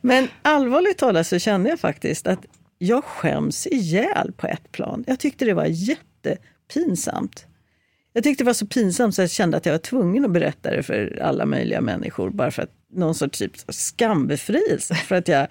Men 0.00 0.28
allvarligt 0.42 0.98
talat 0.98 1.26
så 1.26 1.38
kände 1.38 1.70
jag 1.70 1.80
faktiskt 1.80 2.26
att 2.26 2.40
jag 2.78 3.04
skäms 3.04 3.66
ihjäl 3.66 4.32
på 4.36 4.46
ett 4.46 4.72
plan. 4.72 5.04
Jag 5.06 5.18
tyckte 5.18 5.44
det 5.44 5.54
var 5.54 5.66
jättepinsamt. 6.28 7.46
Jag 8.12 8.24
tyckte 8.24 8.44
det 8.44 8.46
var 8.46 8.52
så 8.52 8.66
pinsamt 8.66 9.14
så 9.14 9.22
jag 9.22 9.30
kände 9.30 9.56
att 9.56 9.66
jag 9.66 9.72
var 9.72 9.78
tvungen 9.78 10.24
att 10.24 10.30
berätta 10.30 10.70
det 10.70 10.82
för 10.82 11.22
alla 11.22 11.46
möjliga 11.46 11.80
människor. 11.80 12.30
Bara 12.30 12.50
för 12.50 12.62
att 12.62 12.72
någon 12.92 13.14
sorts 13.14 13.38
typ 13.38 13.52
skambefrielse. 13.68 14.94
För 14.94 15.14
att 15.14 15.28
jag, 15.28 15.46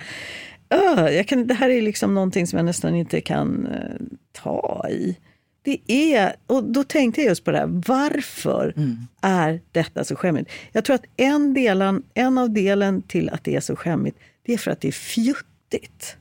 Öh, 0.70 1.10
jag 1.10 1.28
kan, 1.28 1.48
det 1.48 1.54
här 1.54 1.70
är 1.70 1.82
liksom 1.82 2.14
någonting 2.14 2.48
som 2.48 2.58
jag 2.58 2.66
nästan 2.66 2.96
inte 2.96 3.22
kan 3.22 3.68
eh, 3.68 4.06
ta 4.32 4.86
i. 4.90 5.18
Det 5.62 5.80
är, 5.88 6.36
och 6.48 6.64
då 6.64 6.84
tänkte 6.84 7.22
jag 7.22 7.30
just 7.30 7.44
på 7.44 7.52
det 7.52 7.58
här, 7.58 7.82
varför 7.88 8.74
är 9.22 9.62
detta 9.72 10.04
så 10.04 10.16
skämmigt? 10.16 10.52
Jag 10.72 10.86
tror 10.86 10.96
att 10.96 11.06
en, 11.18 11.54
delen, 11.54 12.04
en 12.14 12.38
av 12.38 12.54
delen 12.54 13.02
till 13.02 13.30
att 13.30 13.44
det 13.44 13.56
är 13.56 13.60
så 13.60 13.76
skämmigt, 13.76 14.18
det 14.46 14.54
är 14.54 14.58
för 14.58 14.72
att 14.72 14.82
det 14.82 14.88
är 14.88 14.92
fjuttigt. 14.92 16.18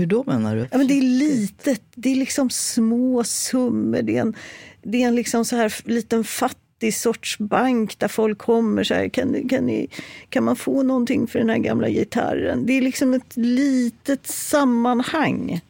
Hur 0.00 0.06
då 0.06 0.24
menar 0.26 0.56
du? 0.56 0.66
Ja, 0.70 0.78
men 0.78 0.86
det 0.86 0.98
är 0.98 1.02
litet, 1.02 1.82
det 1.94 2.12
är 2.12 2.16
liksom 2.16 2.50
små 2.50 3.24
summor. 3.24 4.02
Det 4.02 4.16
är 4.16 4.20
en, 4.20 4.34
det 4.82 5.02
är 5.02 5.08
en 5.08 5.14
liksom 5.14 5.44
så 5.44 5.56
här 5.56 5.74
liten 5.84 6.24
fattig 6.24 6.94
sorts 6.94 7.38
bank 7.38 7.98
där 7.98 8.08
folk 8.08 8.38
kommer 8.38 8.84
så 8.84 8.94
här, 8.94 9.08
kan, 9.08 9.48
kan, 9.48 9.66
ni, 9.66 9.88
kan 10.28 10.44
man 10.44 10.56
få 10.56 10.82
någonting 10.82 11.26
för 11.26 11.38
den 11.38 11.50
här 11.50 11.58
gamla 11.58 11.88
gitarren? 11.88 12.66
Det 12.66 12.72
är 12.72 12.82
liksom 12.82 13.14
ett 13.14 13.36
litet 13.36 14.26
sammanhang. 14.26 15.60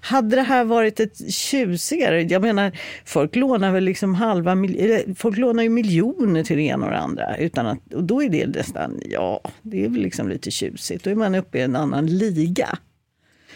Hade 0.00 0.36
det 0.36 0.42
här 0.42 0.64
varit 0.64 1.00
ett 1.00 1.32
tjusigare, 1.34 2.22
jag 2.22 2.42
menar 2.42 2.72
folk 3.04 3.36
lånar 3.36 3.72
väl 3.72 3.84
liksom 3.84 4.14
halva, 4.14 4.56
folk 5.16 5.38
lånar 5.38 5.62
ju 5.62 5.68
miljoner 5.68 6.44
till 6.44 6.56
det 6.56 6.62
ena 6.62 6.86
och 6.86 6.92
det 6.92 6.98
andra. 6.98 7.36
Utan 7.36 7.66
att, 7.66 7.94
och 7.94 8.04
då 8.04 8.22
är 8.22 8.28
det 8.28 8.46
nästan, 8.46 9.00
ja, 9.04 9.40
det 9.62 9.84
är 9.84 9.88
väl 9.88 10.02
liksom 10.02 10.28
lite 10.28 10.50
tjusigt. 10.50 11.04
Då 11.04 11.10
är 11.10 11.14
man 11.14 11.34
uppe 11.34 11.58
i 11.58 11.62
en 11.62 11.76
annan 11.76 12.06
liga. 12.06 12.78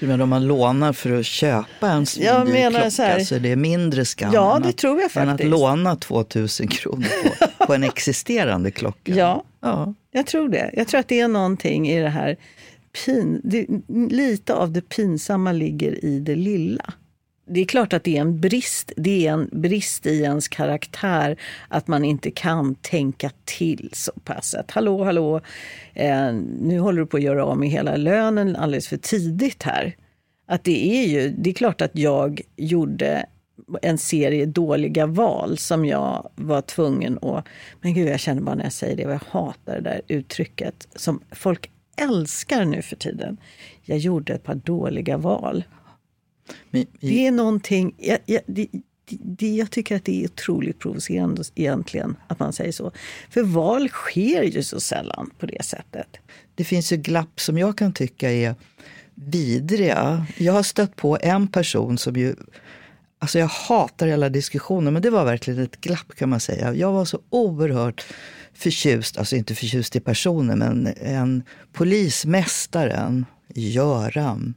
Du 0.02 0.08
menar 0.08 0.22
om 0.22 0.28
man 0.30 0.46
lånar 0.46 0.92
för 0.92 1.18
att 1.20 1.26
köpa 1.26 1.88
en 1.90 2.06
Jag 2.18 2.48
menar 2.48 2.70
klocka 2.70 2.90
så 2.90 3.02
här- 3.02 3.20
så 3.20 3.34
är 3.34 3.40
det 3.40 3.56
mindre 3.56 4.04
skam 4.04 4.30
Ja, 4.34 4.56
än 4.56 4.62
det 4.62 4.68
att, 4.68 4.76
tror 4.76 5.00
jag 5.00 5.16
än 5.16 5.22
att 5.22 5.28
faktiskt. 5.30 5.50
låna 5.50 5.96
2000 5.96 6.68
kronor 6.68 7.06
på, 7.38 7.46
på 7.66 7.74
en 7.74 7.82
existerande 7.84 8.70
klocka. 8.70 9.12
Ja. 9.14 9.44
ja. 9.60 9.94
Jag 10.12 10.26
tror 10.26 10.48
det. 10.48 10.70
Jag 10.76 10.88
tror 10.88 11.00
att 11.00 11.08
det 11.08 11.20
är 11.20 11.28
någonting 11.28 11.88
i 11.90 12.00
det 12.00 12.08
här. 12.08 12.36
Pin, 13.04 13.40
det, 13.44 13.66
lite 14.10 14.54
av 14.54 14.72
det 14.72 14.80
pinsamma 14.88 15.52
ligger 15.52 16.04
i 16.04 16.18
det 16.20 16.34
lilla. 16.36 16.92
Det 17.54 17.60
är 17.60 17.64
klart 17.64 17.92
att 17.92 18.04
det 18.04 18.16
är 18.16 18.20
en 18.20 18.40
brist. 18.40 18.92
Det 18.96 19.26
är 19.26 19.32
en 19.32 19.48
brist 19.52 20.06
i 20.06 20.22
ens 20.22 20.48
karaktär 20.48 21.36
att 21.68 21.88
man 21.88 22.04
inte 22.04 22.30
kan 22.30 22.74
tänka 22.74 23.30
till 23.44 23.90
så 23.92 24.12
pass. 24.24 24.54
Att 24.54 24.70
hallå, 24.70 25.04
hallå, 25.04 25.40
eh, 25.94 26.32
nu 26.60 26.78
håller 26.78 27.00
du 27.00 27.06
på 27.06 27.16
att 27.16 27.22
göra 27.22 27.44
av 27.44 27.58
med 27.58 27.68
hela 27.68 27.96
lönen 27.96 28.56
alldeles 28.56 28.88
för 28.88 28.96
tidigt 28.96 29.62
här. 29.62 29.96
Att 30.46 30.64
det 30.64 30.86
är 30.86 31.06
ju, 31.06 31.34
det 31.38 31.50
är 31.50 31.54
klart 31.54 31.80
att 31.80 31.98
jag 31.98 32.40
gjorde 32.56 33.26
en 33.82 33.98
serie 33.98 34.46
dåliga 34.46 35.06
val 35.06 35.58
som 35.58 35.84
jag 35.84 36.30
var 36.34 36.62
tvungen 36.62 37.18
att... 37.22 37.46
Men 37.80 37.94
gud, 37.94 38.08
jag 38.08 38.20
känner 38.20 38.42
bara 38.42 38.54
när 38.54 38.64
jag 38.64 38.72
säger 38.72 38.96
det, 38.96 39.02
jag 39.02 39.20
hatar 39.30 39.74
det 39.74 39.80
där 39.80 40.00
uttrycket 40.08 40.88
som 40.94 41.20
folk 41.30 41.70
älskar 41.96 42.64
nu 42.64 42.82
för 42.82 42.96
tiden. 42.96 43.36
Jag 43.82 43.98
gjorde 43.98 44.32
ett 44.32 44.44
par 44.44 44.54
dåliga 44.54 45.16
val. 45.16 45.64
Men, 46.70 46.86
Det 47.00 47.26
är 47.26 47.30
någonting... 47.30 47.94
Jag, 47.98 48.18
jag, 48.26 48.40
det, 48.46 48.66
det, 49.20 49.56
jag 49.56 49.70
tycker 49.70 49.96
att 49.96 50.04
det 50.04 50.22
är 50.22 50.24
otroligt 50.24 50.78
provocerande 50.78 51.42
egentligen 51.54 52.16
att 52.26 52.38
man 52.38 52.52
säger 52.52 52.72
så. 52.72 52.92
För 53.30 53.42
val 53.42 53.88
sker 53.88 54.42
ju 54.42 54.62
så 54.62 54.80
sällan 54.80 55.30
på 55.38 55.46
det 55.46 55.64
sättet. 55.64 56.06
det 56.54 56.64
finns 56.64 56.92
ju 56.92 56.96
glapp 56.96 57.40
som 57.40 57.58
jag 57.58 57.78
kan 57.78 57.92
tycka 57.92 58.30
är 58.30 58.54
vidriga. 59.14 60.26
Jag 60.36 60.52
har 60.52 60.62
stött 60.62 60.96
på 60.96 61.18
en 61.22 61.48
person 61.48 61.98
som 61.98 62.16
ju 62.16 62.34
Alltså 63.18 63.38
jag 63.38 63.46
hatar 63.46 64.06
hela 64.06 64.28
diskussionen, 64.28 64.92
men 64.92 65.02
det 65.02 65.10
var 65.10 65.24
verkligen 65.24 65.62
ett 65.62 65.80
glapp 65.80 66.16
kan 66.16 66.28
man 66.28 66.40
säga. 66.40 66.74
Jag 66.74 66.92
var 66.92 67.04
så 67.04 67.20
oerhört 67.30 68.06
förtjust, 68.54 69.18
alltså 69.18 69.36
inte 69.36 69.54
förtjust 69.54 69.96
i 69.96 70.00
personen, 70.00 70.58
men 70.58 70.86
en 71.00 71.42
polismästaren, 71.72 73.26
Göran, 73.54 74.54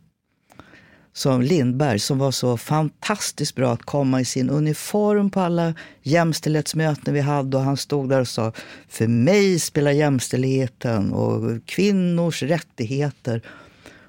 som 1.16 1.42
Lindberg, 1.42 2.00
som 2.00 2.18
var 2.18 2.32
så 2.32 2.58
fantastiskt 2.58 3.56
bra 3.56 3.74
att 3.74 3.84
komma 3.84 4.22
i 4.22 4.26
sin 4.26 4.50
uniform 4.50 5.30
på 5.30 5.40
alla 5.40 5.74
jämställdhetsmöten 6.02 7.14
vi 7.14 7.20
hade. 7.20 7.58
Och 7.58 7.64
han 7.64 7.78
stod 7.78 8.10
där 8.10 8.22
och 8.22 8.28
sa, 8.28 8.52
för 8.88 9.08
mig 9.08 9.60
spelar 9.60 9.92
jämställdheten 9.92 11.14
och 11.14 11.66
kvinnors 11.66 12.44
rättigheter. 12.44 13.42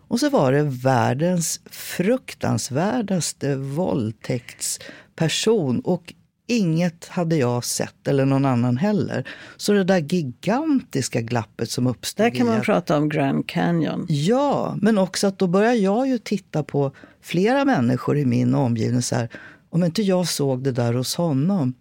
Och 0.09 0.21
så 0.21 0.31
var 0.31 0.53
det 0.53 0.63
världens 0.63 1.61
fruktansvärdaste 1.71 3.57
våldtäktsperson. 3.57 5.81
Och 5.81 6.15
inget 6.47 7.09
hade 7.09 7.37
jag 7.37 7.65
sett, 7.65 8.09
eller 8.09 8.25
någon 8.25 8.45
annan 8.45 8.77
heller. 8.77 9.29
Så 9.57 9.73
det 9.73 9.85
där 9.85 9.99
gigantiska 9.99 11.21
glappet 11.21 11.71
som 11.71 11.87
uppstod 11.87 12.27
Där 12.27 12.31
kan 12.31 12.47
man 12.47 12.57
att- 12.57 12.65
prata 12.65 12.97
om 12.97 13.09
Grand 13.09 13.49
Canyon. 13.49 14.07
Ja, 14.09 14.77
men 14.83 14.99
också 14.99 15.27
att 15.27 15.39
då 15.39 15.47
börjar 15.47 15.73
jag 15.75 16.09
ju 16.09 16.19
titta 16.19 16.63
på 16.63 16.93
flera 17.21 17.65
människor 17.65 18.19
i 18.19 18.25
min 18.25 18.55
omgivning. 18.55 19.03
Så 19.03 19.15
här, 19.15 19.29
om 19.71 19.85
inte 19.85 20.03
jag 20.03 20.29
såg 20.29 20.63
det 20.65 20.73
där 20.73 20.93
hos 20.93 21.15
honom, 21.15 21.75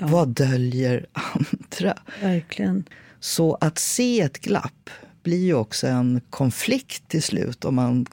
vad 0.00 0.28
döljer 0.28 1.06
andra? 1.12 1.98
Verkligen. 2.22 2.84
Så 3.20 3.54
att 3.60 3.78
se 3.78 4.20
ett 4.20 4.38
glapp 4.38 4.90
blir 5.22 5.44
ju 5.44 5.54
också 5.54 5.86
en 5.86 6.20
konflikt 6.30 7.08
till 7.08 7.22
slut 7.22 7.64
om 7.64 7.74
man 7.74 8.06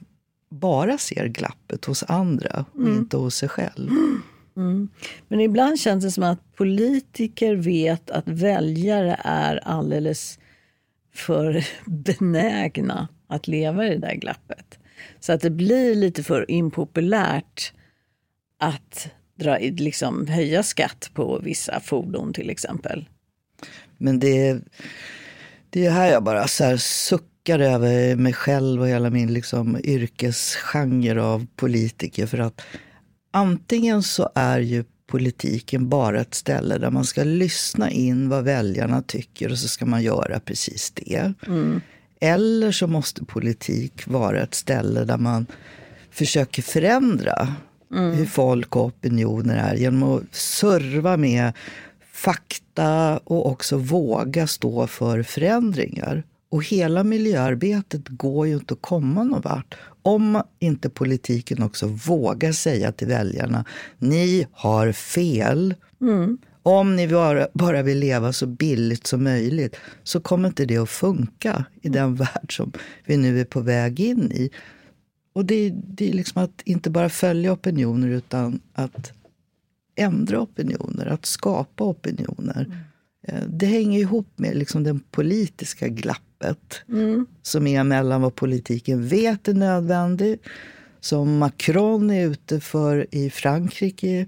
bara 0.50 0.98
ser 0.98 1.26
glappet 1.26 1.84
hos 1.84 2.02
andra 2.08 2.64
och 2.72 2.88
inte 2.88 3.16
hos 3.16 3.34
sig 3.36 3.48
själv. 3.48 3.90
Mm. 4.56 4.88
Men 5.28 5.40
ibland 5.40 5.80
känns 5.80 6.04
det 6.04 6.10
som 6.10 6.24
att 6.24 6.54
politiker 6.56 7.54
vet 7.54 8.10
att 8.10 8.28
väljare 8.28 9.20
är 9.24 9.56
alldeles 9.56 10.38
för 11.14 11.64
benägna 11.86 13.08
att 13.28 13.48
leva 13.48 13.86
i 13.86 13.90
det 13.90 13.98
där 13.98 14.14
glappet. 14.14 14.78
Så 15.20 15.32
att 15.32 15.40
det 15.40 15.50
blir 15.50 15.94
lite 15.94 16.22
för 16.22 16.50
impopulärt 16.50 17.72
att 18.58 19.08
dra, 19.34 19.58
liksom, 19.58 20.26
höja 20.26 20.62
skatt 20.62 21.10
på 21.14 21.40
vissa 21.42 21.80
fordon 21.80 22.32
till 22.32 22.50
exempel. 22.50 23.08
Men 23.98 24.18
det 24.18 24.48
är, 24.48 24.60
det 25.70 25.86
är 25.86 25.90
här 25.90 26.12
jag 26.12 26.24
bara 26.24 26.48
så 26.48 26.64
här 26.64 26.76
suckar 26.76 27.58
över 27.58 28.16
mig 28.16 28.32
själv 28.32 28.80
och 28.80 28.88
hela 28.88 29.10
min 29.10 29.32
liksom 29.32 29.80
yrkesgenre 29.84 31.22
av 31.22 31.46
politiker. 31.56 32.26
För 32.26 32.38
att 32.38 32.62
antingen 33.36 34.02
så 34.02 34.28
är 34.34 34.60
ju 34.60 34.84
politiken 35.06 35.88
bara 35.88 36.20
ett 36.20 36.34
ställe 36.34 36.78
där 36.78 36.90
man 36.90 37.04
ska 37.04 37.24
lyssna 37.24 37.90
in 37.90 38.28
vad 38.28 38.44
väljarna 38.44 39.02
tycker 39.02 39.50
och 39.50 39.58
så 39.58 39.68
ska 39.68 39.86
man 39.86 40.02
göra 40.02 40.40
precis 40.40 40.90
det. 40.90 41.32
Eller 42.20 42.72
så 42.72 42.86
måste 42.86 43.24
politik 43.24 44.06
vara 44.06 44.42
ett 44.42 44.54
ställe 44.54 45.04
där 45.04 45.18
man 45.18 45.46
försöker 46.10 46.62
förändra 46.62 47.54
hur 47.90 48.26
folk 48.26 48.76
och 48.76 48.84
opinioner 48.84 49.56
är 49.56 49.74
genom 49.74 50.02
att 50.02 50.34
serva 50.34 51.16
med 51.16 51.52
fakta 52.12 53.18
och 53.24 53.46
också 53.50 53.76
våga 53.76 54.46
stå 54.46 54.86
för 54.86 55.22
förändringar. 55.22 56.22
Och 56.48 56.64
hela 56.64 57.04
miljöarbetet 57.04 58.08
går 58.08 58.46
ju 58.46 58.54
inte 58.54 58.74
att 58.74 58.82
komma 58.82 59.24
någon 59.24 59.40
vart 59.40 59.74
om 60.06 60.42
inte 60.58 60.90
politiken 60.90 61.62
också 61.62 61.86
vågar 61.86 62.52
säga 62.52 62.92
till 62.92 63.08
väljarna, 63.08 63.64
ni 63.98 64.46
har 64.52 64.92
fel. 64.92 65.74
Mm. 66.00 66.38
Om 66.62 66.96
ni 66.96 67.08
bara, 67.08 67.48
bara 67.54 67.82
vill 67.82 67.98
leva 67.98 68.32
så 68.32 68.46
billigt 68.46 69.06
som 69.06 69.24
möjligt 69.24 69.76
så 70.02 70.20
kommer 70.20 70.48
inte 70.48 70.64
det 70.64 70.78
att 70.78 70.90
funka 70.90 71.64
i 71.82 71.88
den 71.88 72.14
värld 72.14 72.56
som 72.56 72.72
vi 73.04 73.16
nu 73.16 73.40
är 73.40 73.44
på 73.44 73.60
väg 73.60 74.00
in 74.00 74.32
i. 74.32 74.50
Och 75.32 75.44
det, 75.44 75.70
det 75.70 76.08
är 76.08 76.12
liksom 76.12 76.42
att 76.42 76.62
inte 76.64 76.90
bara 76.90 77.08
följa 77.08 77.52
opinioner 77.52 78.08
utan 78.08 78.60
att 78.72 79.12
ändra 79.96 80.40
opinioner, 80.40 81.06
att 81.06 81.26
skapa 81.26 81.84
opinioner. 81.84 82.66
Mm. 82.66 82.78
Eh, 83.28 83.48
det 83.48 83.66
hänger 83.66 84.00
ihop 84.00 84.28
med 84.36 84.56
liksom 84.56 84.84
den 84.84 85.00
politiska 85.00 85.88
glappet 86.38 86.82
mm. 86.88 87.26
som 87.42 87.66
är 87.66 87.84
mellan 87.84 88.22
vad 88.22 88.34
politiken 88.34 89.08
vet 89.08 89.48
är 89.48 89.54
nödvändigt, 89.54 90.42
som 91.00 91.38
Macron 91.38 92.10
är 92.10 92.26
ute 92.26 92.60
för 92.60 93.06
i 93.10 93.30
Frankrike 93.30 94.26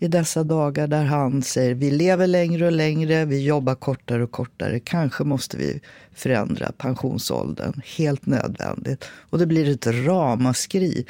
i 0.00 0.08
dessa 0.08 0.44
dagar 0.44 0.86
där 0.86 1.04
han 1.04 1.42
säger 1.42 1.74
vi 1.74 1.90
lever 1.90 2.26
längre 2.26 2.66
och 2.66 2.72
längre, 2.72 3.24
vi 3.24 3.44
jobbar 3.44 3.74
kortare 3.74 4.22
och 4.22 4.30
kortare. 4.30 4.80
Kanske 4.80 5.24
måste 5.24 5.56
vi 5.56 5.80
förändra 6.14 6.72
pensionsåldern. 6.72 7.80
Helt 7.96 8.26
nödvändigt. 8.26 9.04
Och 9.30 9.38
det 9.38 9.46
blir 9.46 9.68
ett 9.68 9.86
ramaskri. 9.86 11.06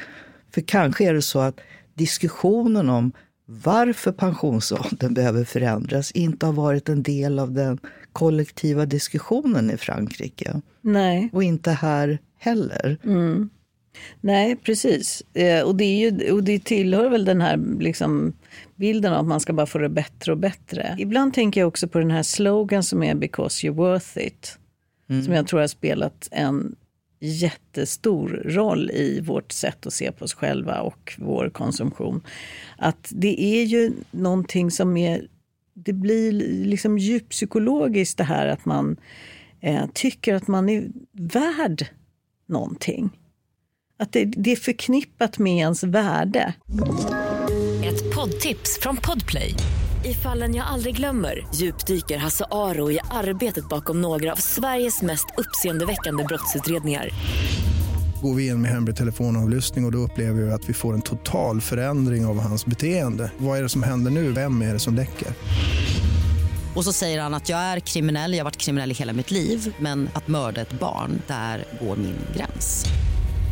För 0.55 0.61
kanske 0.61 1.05
är 1.05 1.15
det 1.15 1.23
så 1.23 1.41
att 1.41 1.61
diskussionen 1.95 2.89
om 2.89 3.13
varför 3.47 4.13
pensionsåldern 4.13 5.15
behöver 5.15 5.45
förändras 5.45 6.13
inte 6.13 6.47
har 6.47 6.53
varit 6.53 6.89
en 6.89 7.03
del 7.03 7.39
av 7.39 7.53
den 7.53 7.79
kollektiva 8.19 8.87
diskussionen 8.87 9.71
i 9.71 9.77
Frankrike. 9.77 10.61
Nej. 10.81 11.31
Och 11.33 11.43
inte 11.43 11.71
här 11.71 12.19
heller. 12.39 12.99
Mm. 13.05 13.51
Nej, 14.21 14.57
precis. 14.57 15.23
Eh, 15.35 15.63
och, 15.63 15.77
det 15.77 15.85
är 15.85 16.11
ju, 16.11 16.33
och 16.33 16.45
det 16.45 16.65
tillhör 16.65 17.09
väl 17.09 17.25
den 17.25 17.41
här 17.41 17.81
liksom, 17.81 18.33
bilden 18.77 19.13
av 19.13 19.21
att 19.21 19.27
man 19.27 19.41
ska 19.41 19.53
bara 19.53 19.67
få 19.67 19.79
det 19.79 19.89
bättre 19.89 20.33
och 20.33 20.39
bättre. 20.39 20.97
Ibland 20.99 21.35
tänker 21.35 21.61
jag 21.61 21.69
också 21.69 21.89
på 21.89 21.99
den 21.99 22.11
här 22.11 22.23
slogan 22.23 22.83
som 22.83 23.03
är 23.03 23.15
“because 23.15 23.67
you're 23.67 23.75
worth 23.75 24.19
it”. 24.19 24.59
Mm. 25.11 25.25
Som 25.25 25.35
jag 25.35 25.47
tror 25.47 25.61
har 25.61 25.67
spelat 25.67 26.29
en 26.31 26.77
jättestor 27.21 28.43
roll 28.45 28.91
i 28.91 29.21
vårt 29.21 29.53
sätt 29.53 29.87
att 29.87 29.93
se 29.93 30.13
på 30.13 30.25
oss 30.25 30.35
själva 30.35 30.81
och 30.81 31.15
vår 31.19 31.51
konsumtion. 31.51 32.21
Att 32.79 33.13
det 33.15 33.43
är 33.43 33.65
ju 33.65 33.93
någonting 34.11 34.71
som 34.71 34.97
är... 34.97 35.27
Det 35.85 35.93
blir 35.93 36.33
liksom 36.65 36.99
djuppsykologiskt 36.99 38.19
det 38.19 38.25
här 38.25 38.47
att 38.47 38.65
man 38.65 38.97
eh, 39.61 39.87
tycker 39.95 40.35
att 40.35 40.49
man 40.49 40.69
är 40.69 40.89
värd 41.13 41.87
någonting. 42.47 43.11
Att 43.99 44.13
det, 44.13 44.25
det 44.25 44.53
är 44.53 44.57
förknippat 44.57 45.39
med 45.39 45.57
ens 45.57 45.85
värde. 45.85 46.55
Ett 47.85 48.15
poddtips 48.15 48.79
från 48.81 48.97
Podplay. 48.97 49.55
I 50.05 50.15
fallen 50.15 50.55
jag 50.55 50.67
aldrig 50.67 50.97
glömmer 50.97 51.47
djupdyker 51.55 52.19
Hasse 52.19 52.45
Aro 52.51 52.91
i 52.91 52.99
arbetet 53.11 53.69
bakom 53.69 54.01
några 54.01 54.33
av 54.33 54.37
Sveriges 54.37 55.03
mest 55.03 55.27
uppseendeväckande 55.37 56.25
brottsutredningar. 56.25 57.11
Går 58.23 58.35
vi 58.35 58.47
in 58.47 58.63
med 58.63 58.71
hemlig 58.71 58.97
telefonavlyssning 58.97 59.85
och, 59.85 59.89
och 59.89 59.93
då 59.93 59.99
upplever 59.99 60.43
vi 60.43 60.53
att 60.53 60.69
vi 60.69 60.73
får 60.73 60.95
en 60.95 61.03
total 61.03 61.61
förändring 61.61 62.27
av 62.27 62.41
hans 62.41 62.67
beteende. 62.67 63.33
Vad 63.39 63.59
är 63.59 63.63
det 63.63 63.69
som 63.69 63.83
händer 63.83 64.11
nu? 64.11 64.33
Vem 64.33 64.63
är 64.63 64.73
det 64.73 64.79
som 64.79 64.95
läcker? 64.95 65.29
Och 66.75 66.85
så 66.85 66.93
säger 66.93 67.21
han 67.21 67.35
att 67.35 67.49
jag 67.49 67.59
är 67.59 67.81
kriminell, 67.81 68.33
jag 68.33 68.39
har 68.39 68.45
varit 68.45 68.57
kriminell 68.57 68.91
i 68.91 68.95
hela 68.95 69.13
mitt 69.13 69.31
liv 69.31 69.75
men 69.79 70.09
att 70.13 70.29
mörda 70.29 70.61
ett 70.61 70.81
barn, 70.81 71.23
där 71.27 71.65
går 71.81 71.97
min 71.97 72.17
gräns. 72.37 72.85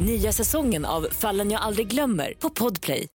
Nya 0.07 0.33
säsongen 0.33 0.85
av 0.85 1.07
Fallen 1.11 1.51
jag 1.51 1.61
aldrig 1.61 1.89
glömmer 1.89 2.35
på 2.41 2.51
Podplay. 2.51 3.07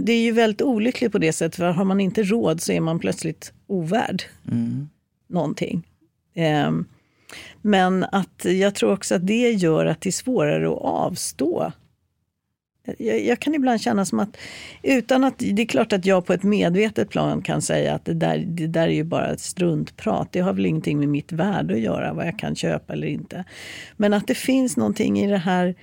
Det 0.00 0.12
är 0.12 0.22
ju 0.22 0.32
väldigt 0.32 0.62
olyckligt 0.62 1.12
på 1.12 1.18
det 1.18 1.32
sättet, 1.32 1.56
för 1.56 1.64
har 1.64 1.84
man 1.84 2.00
inte 2.00 2.22
råd 2.22 2.60
så 2.60 2.72
är 2.72 2.80
man 2.80 2.98
plötsligt 2.98 3.52
ovärd 3.66 4.22
mm 4.50 4.88
någonting. 5.26 5.86
Ehm, 6.34 6.84
men 7.62 8.04
att 8.04 8.44
jag 8.44 8.74
tror 8.74 8.92
också 8.92 9.14
att 9.14 9.26
det 9.26 9.50
gör 9.50 9.86
att 9.86 10.00
det 10.00 10.08
är 10.08 10.12
svårare 10.12 10.68
att 10.68 10.82
avstå 10.82 11.72
jag, 12.98 13.24
jag, 13.24 13.40
kan 13.40 13.54
ibland 13.54 13.80
känna 13.80 14.04
som 14.04 14.20
att, 14.20 14.36
utan 14.82 15.24
att, 15.24 15.34
det 15.38 15.62
är 15.62 15.66
klart 15.66 15.92
att 15.92 16.06
jag 16.06 16.26
på 16.26 16.32
ett 16.32 16.42
medvetet 16.42 17.10
plan 17.10 17.42
kan 17.42 17.62
säga 17.62 17.94
att 17.94 18.04
det 18.04 18.14
där, 18.14 18.38
det 18.38 18.66
där 18.66 18.88
är 18.88 18.92
ju 18.92 19.04
bara 19.04 19.32
ett 19.32 19.40
struntprat. 19.40 20.28
Det 20.32 20.40
har 20.40 20.52
väl 20.52 20.66
ingenting 20.66 20.98
med 20.98 21.08
mitt 21.08 21.32
värde 21.32 21.74
att 21.74 21.80
göra, 21.80 22.12
vad 22.12 22.26
jag 22.26 22.38
kan 22.38 22.56
köpa 22.56 22.92
eller 22.92 23.06
inte. 23.06 23.44
Men 23.96 24.12
att 24.12 24.26
det 24.26 24.34
finns 24.34 24.76
någonting 24.76 25.18
i 25.18 25.26
det 25.26 25.38
här 25.38 25.74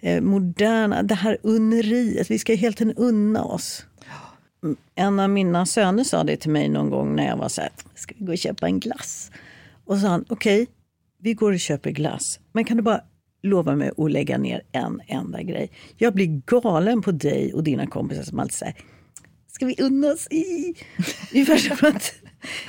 eh, 0.00 0.20
moderna, 0.20 1.02
det 1.02 1.14
här 1.14 1.38
unneriet. 1.42 2.30
Vi 2.30 2.38
ska 2.38 2.54
helt 2.54 2.80
enkelt 2.80 2.98
unna 2.98 3.44
oss. 3.44 3.86
En 4.94 5.20
av 5.20 5.30
mina 5.30 5.66
söner 5.66 6.04
sa 6.04 6.24
det 6.24 6.36
till 6.36 6.50
mig 6.50 6.68
någon 6.68 6.90
gång 6.90 7.16
när 7.16 7.26
jag 7.26 7.36
var 7.36 7.48
så 7.48 7.60
här, 7.60 7.70
ska 7.94 8.14
vi 8.18 8.24
gå 8.24 8.32
och 8.32 8.38
köpa 8.38 8.66
en 8.66 8.80
glass? 8.80 9.30
Och 9.84 9.94
så 9.94 10.00
sa 10.00 10.08
han, 10.08 10.24
okej, 10.28 10.62
okay, 10.62 10.74
vi 11.18 11.34
går 11.34 11.52
och 11.52 11.60
köper 11.60 11.90
glass. 11.90 12.40
Men 12.52 12.64
kan 12.64 12.76
du 12.76 12.82
bara 12.82 13.00
lova 13.42 13.76
mig 13.76 13.90
att 13.98 14.10
lägga 14.10 14.38
ner 14.38 14.62
en 14.72 15.00
enda 15.06 15.42
grej. 15.42 15.70
Jag 15.96 16.14
blir 16.14 16.42
galen 16.46 17.02
på 17.02 17.12
dig 17.12 17.54
och 17.54 17.64
dina 17.64 17.86
kompisar 17.86 18.22
som 18.22 18.40
alltid 18.40 18.54
säger 18.54 18.74
Ska 19.46 19.66
vi 19.66 19.76
unna 19.78 20.12
oss 20.12 20.28
i? 20.30 20.74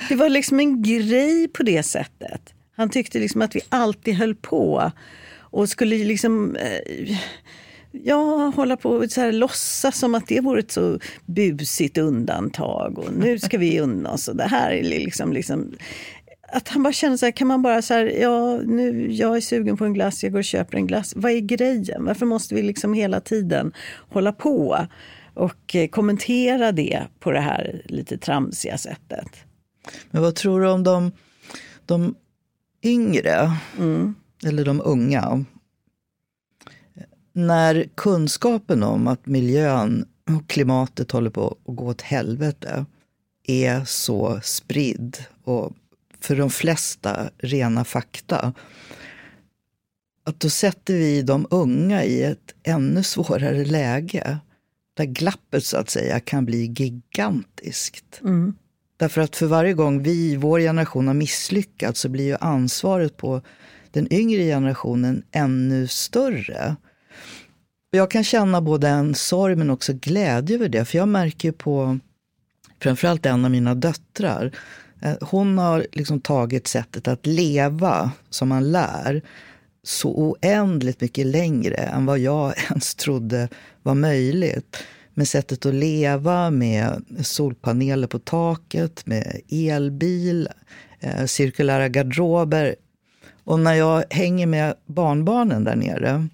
det 0.08 0.14
var 0.14 0.28
liksom 0.28 0.60
en 0.60 0.82
grej 0.82 1.48
på 1.48 1.62
det 1.62 1.82
sättet. 1.82 2.54
Han 2.76 2.90
tyckte 2.90 3.18
liksom 3.18 3.42
att 3.42 3.56
vi 3.56 3.60
alltid 3.68 4.14
höll 4.14 4.34
på 4.34 4.92
och 5.36 5.68
skulle 5.68 5.96
liksom 5.96 6.56
eh, 6.56 7.18
ja, 8.02 8.52
hålla 8.56 8.76
på 8.76 8.90
och 8.90 9.10
så 9.10 9.20
här, 9.20 9.32
låtsas 9.32 9.98
som 9.98 10.14
att 10.14 10.26
det 10.26 10.40
vore 10.40 10.60
ett 10.60 10.72
så 10.72 10.98
busigt 11.26 11.98
undantag. 11.98 12.98
Och 12.98 13.12
nu 13.18 13.38
ska 13.38 13.58
vi 13.58 13.80
unna 13.80 14.10
oss. 14.10 14.28
Och 14.28 14.36
det 14.36 14.44
här 14.44 14.70
är 14.70 14.82
liksom, 14.82 15.32
liksom 15.32 15.72
att 16.52 16.68
han 16.68 16.82
bara 16.82 16.92
känner 16.92 17.16
så 17.16 17.26
här, 17.26 17.32
kan 17.32 17.48
man 17.48 17.62
bara 17.62 17.82
så 17.82 17.94
här, 17.94 18.04
ja 18.04 18.56
nu, 18.56 19.12
jag 19.12 19.36
är 19.36 19.40
sugen 19.40 19.76
på 19.76 19.84
en 19.84 19.94
glass, 19.94 20.22
jag 20.22 20.32
går 20.32 20.38
och 20.38 20.44
köper 20.44 20.76
en 20.76 20.86
glass. 20.86 21.12
Vad 21.16 21.32
är 21.32 21.40
grejen? 21.40 22.04
Varför 22.04 22.26
måste 22.26 22.54
vi 22.54 22.62
liksom 22.62 22.94
hela 22.94 23.20
tiden 23.20 23.72
hålla 24.08 24.32
på 24.32 24.86
och 25.34 25.74
eh, 25.76 25.88
kommentera 25.88 26.72
det 26.72 27.02
på 27.20 27.30
det 27.30 27.40
här 27.40 27.82
lite 27.84 28.18
tramsiga 28.18 28.78
sättet? 28.78 29.28
Men 30.10 30.22
vad 30.22 30.34
tror 30.34 30.60
du 30.60 30.68
om 30.68 30.82
de, 30.82 31.12
de 31.86 32.14
yngre, 32.82 33.50
mm. 33.78 34.14
eller 34.46 34.64
de 34.64 34.80
unga? 34.84 35.44
När 37.36 37.88
kunskapen 37.94 38.82
om 38.82 39.06
att 39.06 39.26
miljön 39.26 40.06
och 40.36 40.48
klimatet 40.48 41.10
håller 41.10 41.30
på 41.30 41.56
att 41.66 41.76
gå 41.76 41.86
åt 41.86 42.00
helvete 42.00 42.86
är 43.46 43.84
så 43.84 44.40
spridd 44.42 45.16
och 45.44 45.72
för 46.20 46.36
de 46.36 46.50
flesta 46.50 47.30
rena 47.38 47.84
fakta. 47.84 48.52
Att 50.24 50.40
då 50.40 50.50
sätter 50.50 50.94
vi 50.94 51.22
de 51.22 51.46
unga 51.50 52.04
i 52.04 52.22
ett 52.22 52.54
ännu 52.62 53.02
svårare 53.02 53.64
läge. 53.64 54.38
Där 54.96 55.04
glappet 55.04 55.64
så 55.64 55.76
att 55.76 55.90
säga 55.90 56.20
kan 56.20 56.44
bli 56.44 56.74
gigantiskt. 56.76 58.20
Mm. 58.22 58.54
Därför 58.96 59.20
att 59.20 59.36
för 59.36 59.46
varje 59.46 59.72
gång 59.72 60.02
vi, 60.02 60.36
vår 60.36 60.60
generation, 60.60 61.06
har 61.06 61.14
misslyckats 61.14 62.00
så 62.00 62.08
blir 62.08 62.24
ju 62.24 62.36
ansvaret 62.40 63.16
på 63.16 63.42
den 63.90 64.12
yngre 64.12 64.42
generationen 64.42 65.22
ännu 65.32 65.88
större. 65.88 66.76
Jag 67.94 68.10
kan 68.10 68.24
känna 68.24 68.60
både 68.60 68.88
en 68.88 69.14
sorg 69.14 69.56
men 69.56 69.70
också 69.70 69.92
glädje 69.92 70.56
över 70.56 70.68
det. 70.68 70.84
För 70.84 70.98
jag 70.98 71.08
märker 71.08 71.52
på 71.52 71.98
framförallt 72.80 73.26
en 73.26 73.44
av 73.44 73.50
mina 73.50 73.74
döttrar 73.74 74.50
eh, 75.02 75.14
hon 75.20 75.58
har 75.58 75.86
liksom 75.92 76.20
tagit 76.20 76.66
sättet 76.66 77.08
att 77.08 77.26
leva 77.26 78.10
som 78.30 78.48
man 78.48 78.72
lär 78.72 79.22
så 79.82 80.08
oändligt 80.14 81.00
mycket 81.00 81.26
längre 81.26 81.74
än 81.74 82.06
vad 82.06 82.18
jag 82.18 82.54
ens 82.70 82.94
trodde 82.94 83.48
var 83.82 83.94
möjligt. 83.94 84.76
Med 85.14 85.28
sättet 85.28 85.66
att 85.66 85.74
leva, 85.74 86.50
med 86.50 87.04
solpaneler 87.22 88.06
på 88.06 88.18
taket, 88.18 89.06
med 89.06 89.40
elbil, 89.48 90.48
eh, 91.00 91.24
cirkulära 91.24 91.88
garderober. 91.88 92.76
Och 93.44 93.60
när 93.60 93.74
jag 93.74 94.04
hänger 94.10 94.46
med 94.46 94.74
barnbarnen 94.86 95.64
där 95.64 95.76
nere 95.76 96.28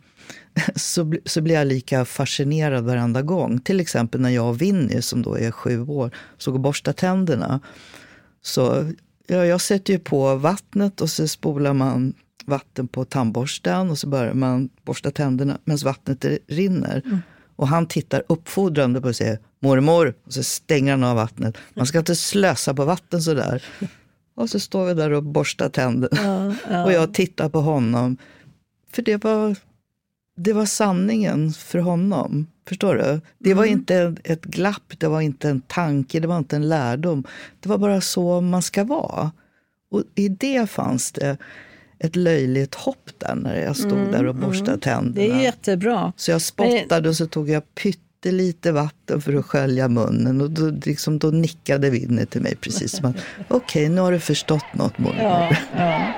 så, 0.76 1.14
så 1.24 1.40
blir 1.40 1.54
jag 1.54 1.66
lika 1.66 2.04
fascinerad 2.04 2.84
varenda 2.84 3.22
gång. 3.22 3.60
Till 3.60 3.80
exempel 3.80 4.20
när 4.20 4.30
jag 4.30 4.48
och 4.48 4.62
Winnie, 4.62 5.02
som 5.02 5.22
då 5.22 5.38
är 5.38 5.50
sju 5.50 5.82
år, 5.86 6.10
såg 6.38 6.54
och 6.54 6.60
borsta 6.60 6.92
tänderna. 6.92 7.60
Så 8.42 8.92
ja, 9.26 9.46
jag 9.46 9.60
sätter 9.60 9.92
ju 9.92 9.98
på 9.98 10.36
vattnet 10.36 11.00
och 11.00 11.10
så 11.10 11.28
spolar 11.28 11.72
man 11.72 12.14
vatten 12.44 12.88
på 12.88 13.04
tandborsten 13.04 13.90
och 13.90 13.98
så 13.98 14.06
börjar 14.06 14.34
man 14.34 14.68
borsta 14.84 15.10
tänderna 15.10 15.58
medan 15.64 15.78
vattnet 15.84 16.24
rinner. 16.48 17.02
Mm. 17.04 17.18
Och 17.56 17.68
han 17.68 17.86
tittar 17.86 18.22
uppfordrande 18.28 19.00
på 19.00 19.08
och 19.08 19.16
säger 19.16 19.38
mormor 19.60 20.14
och 20.24 20.32
så 20.32 20.42
stänger 20.42 20.90
han 20.90 21.04
av 21.04 21.16
vattnet. 21.16 21.56
Man 21.74 21.86
ska 21.86 21.98
inte 21.98 22.16
slösa 22.16 22.74
på 22.74 22.84
vatten 22.84 23.22
sådär. 23.22 23.64
Och 24.34 24.50
så 24.50 24.60
står 24.60 24.86
vi 24.86 24.94
där 24.94 25.10
och 25.10 25.22
borstar 25.22 25.68
tänderna. 25.68 26.16
Ja, 26.22 26.54
ja. 26.70 26.84
Och 26.84 26.92
jag 26.92 27.14
tittar 27.14 27.48
på 27.48 27.60
honom. 27.60 28.16
För 28.92 29.02
det 29.02 29.24
var, 29.24 29.56
det 30.42 30.52
var 30.52 30.66
sanningen 30.66 31.52
för 31.52 31.78
honom. 31.78 32.46
Förstår 32.68 32.94
du? 32.94 33.20
Det 33.38 33.54
var 33.54 33.64
mm. 33.64 33.78
inte 33.78 34.16
ett 34.24 34.44
glapp, 34.44 34.92
det 34.98 35.08
var 35.08 35.20
inte 35.20 35.48
en 35.48 35.60
tanke, 35.60 36.20
det 36.20 36.28
var 36.28 36.38
inte 36.38 36.56
en 36.56 36.68
lärdom. 36.68 37.24
Det 37.60 37.68
var 37.68 37.78
bara 37.78 38.00
så 38.00 38.40
man 38.40 38.62
ska 38.62 38.84
vara. 38.84 39.32
Och 39.90 40.02
i 40.14 40.28
det 40.28 40.70
fanns 40.70 41.12
det 41.12 41.36
ett 41.98 42.16
löjligt 42.16 42.74
hopp 42.74 43.10
där 43.18 43.34
när 43.34 43.60
jag 43.60 43.76
stod 43.76 43.92
mm, 43.92 44.12
där 44.12 44.26
och 44.26 44.34
borstade 44.34 44.70
mm. 44.70 44.80
tänderna. 44.80 45.14
Det 45.14 45.30
är 45.30 45.42
jättebra. 45.42 46.12
Så 46.16 46.30
jag 46.30 46.42
spottade 46.42 47.08
och 47.08 47.16
så 47.16 47.26
tog 47.26 47.48
jag 47.48 47.74
pyttelite 47.74 48.72
vatten 48.72 49.20
för 49.20 49.34
att 49.34 49.46
skölja 49.46 49.88
munnen. 49.88 50.40
Och 50.40 50.50
då, 50.50 50.70
liksom, 50.84 51.18
då 51.18 51.30
nickade 51.30 51.90
Winnie 51.90 52.26
till 52.26 52.42
mig 52.42 52.56
precis 52.56 52.96
som 52.96 53.10
att 53.10 53.16
okej, 53.48 53.56
okay, 53.56 53.88
nu 53.88 54.00
har 54.00 54.12
du 54.12 54.20
förstått 54.20 54.74
något 54.74 54.98
mormor. 54.98 55.22
Ja, 55.22 55.56
ja. 55.76 56.14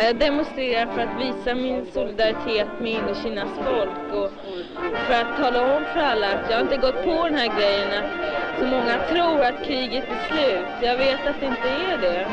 Eh, 0.00 0.06
jag 0.06 0.18
demonstrerar 0.18 0.86
för 0.94 1.00
att 1.00 1.20
visa 1.20 1.54
min 1.54 1.86
solidaritet 1.94 2.68
med 2.80 2.92
Indokinas 2.92 3.48
folk 3.64 4.12
och 4.12 4.30
för 5.06 5.14
att 5.14 5.36
tala 5.36 5.76
om 5.76 5.84
för 5.92 6.00
alla 6.00 6.26
att 6.32 6.50
jag 6.50 6.60
inte 6.60 6.76
gått 6.76 7.04
på 7.04 7.24
den 7.24 7.34
här 7.34 7.58
grejen 7.58 8.04
att 8.04 8.10
så 8.58 8.66
många 8.66 8.98
tror 9.10 9.40
att 9.40 9.66
kriget 9.66 10.04
är 10.04 10.28
slut. 10.28 10.66
Jag 10.82 10.96
vet 10.96 11.26
att 11.26 11.40
det 11.40 11.46
inte 11.46 11.68
är 11.68 11.98
det. 11.98 12.26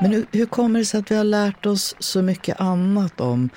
Men 0.00 0.12
hur, 0.12 0.26
hur 0.32 0.46
kommer 0.46 0.78
det 0.78 0.84
sig 0.84 1.00
att 1.00 1.10
vi 1.10 1.16
har 1.16 1.24
lärt 1.24 1.66
oss 1.66 1.96
så 1.98 2.22
mycket 2.22 2.60
annat 2.60 3.20
om 3.20 3.50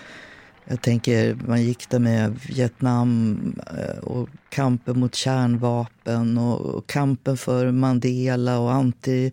jag 0.70 0.82
tänker, 0.82 1.38
man 1.48 1.62
gick 1.62 1.90
där 1.90 2.00
med 2.00 2.40
Vietnam 2.48 3.40
eh, 3.78 3.98
och 3.98 4.30
kampen 4.50 5.00
mot 5.00 5.16
kärnvapen 5.16 6.38
och 6.38 6.88
kampen 6.88 7.38
för 7.38 7.72
Mandela 7.72 8.60
och 8.60 8.74
anti 8.74 9.32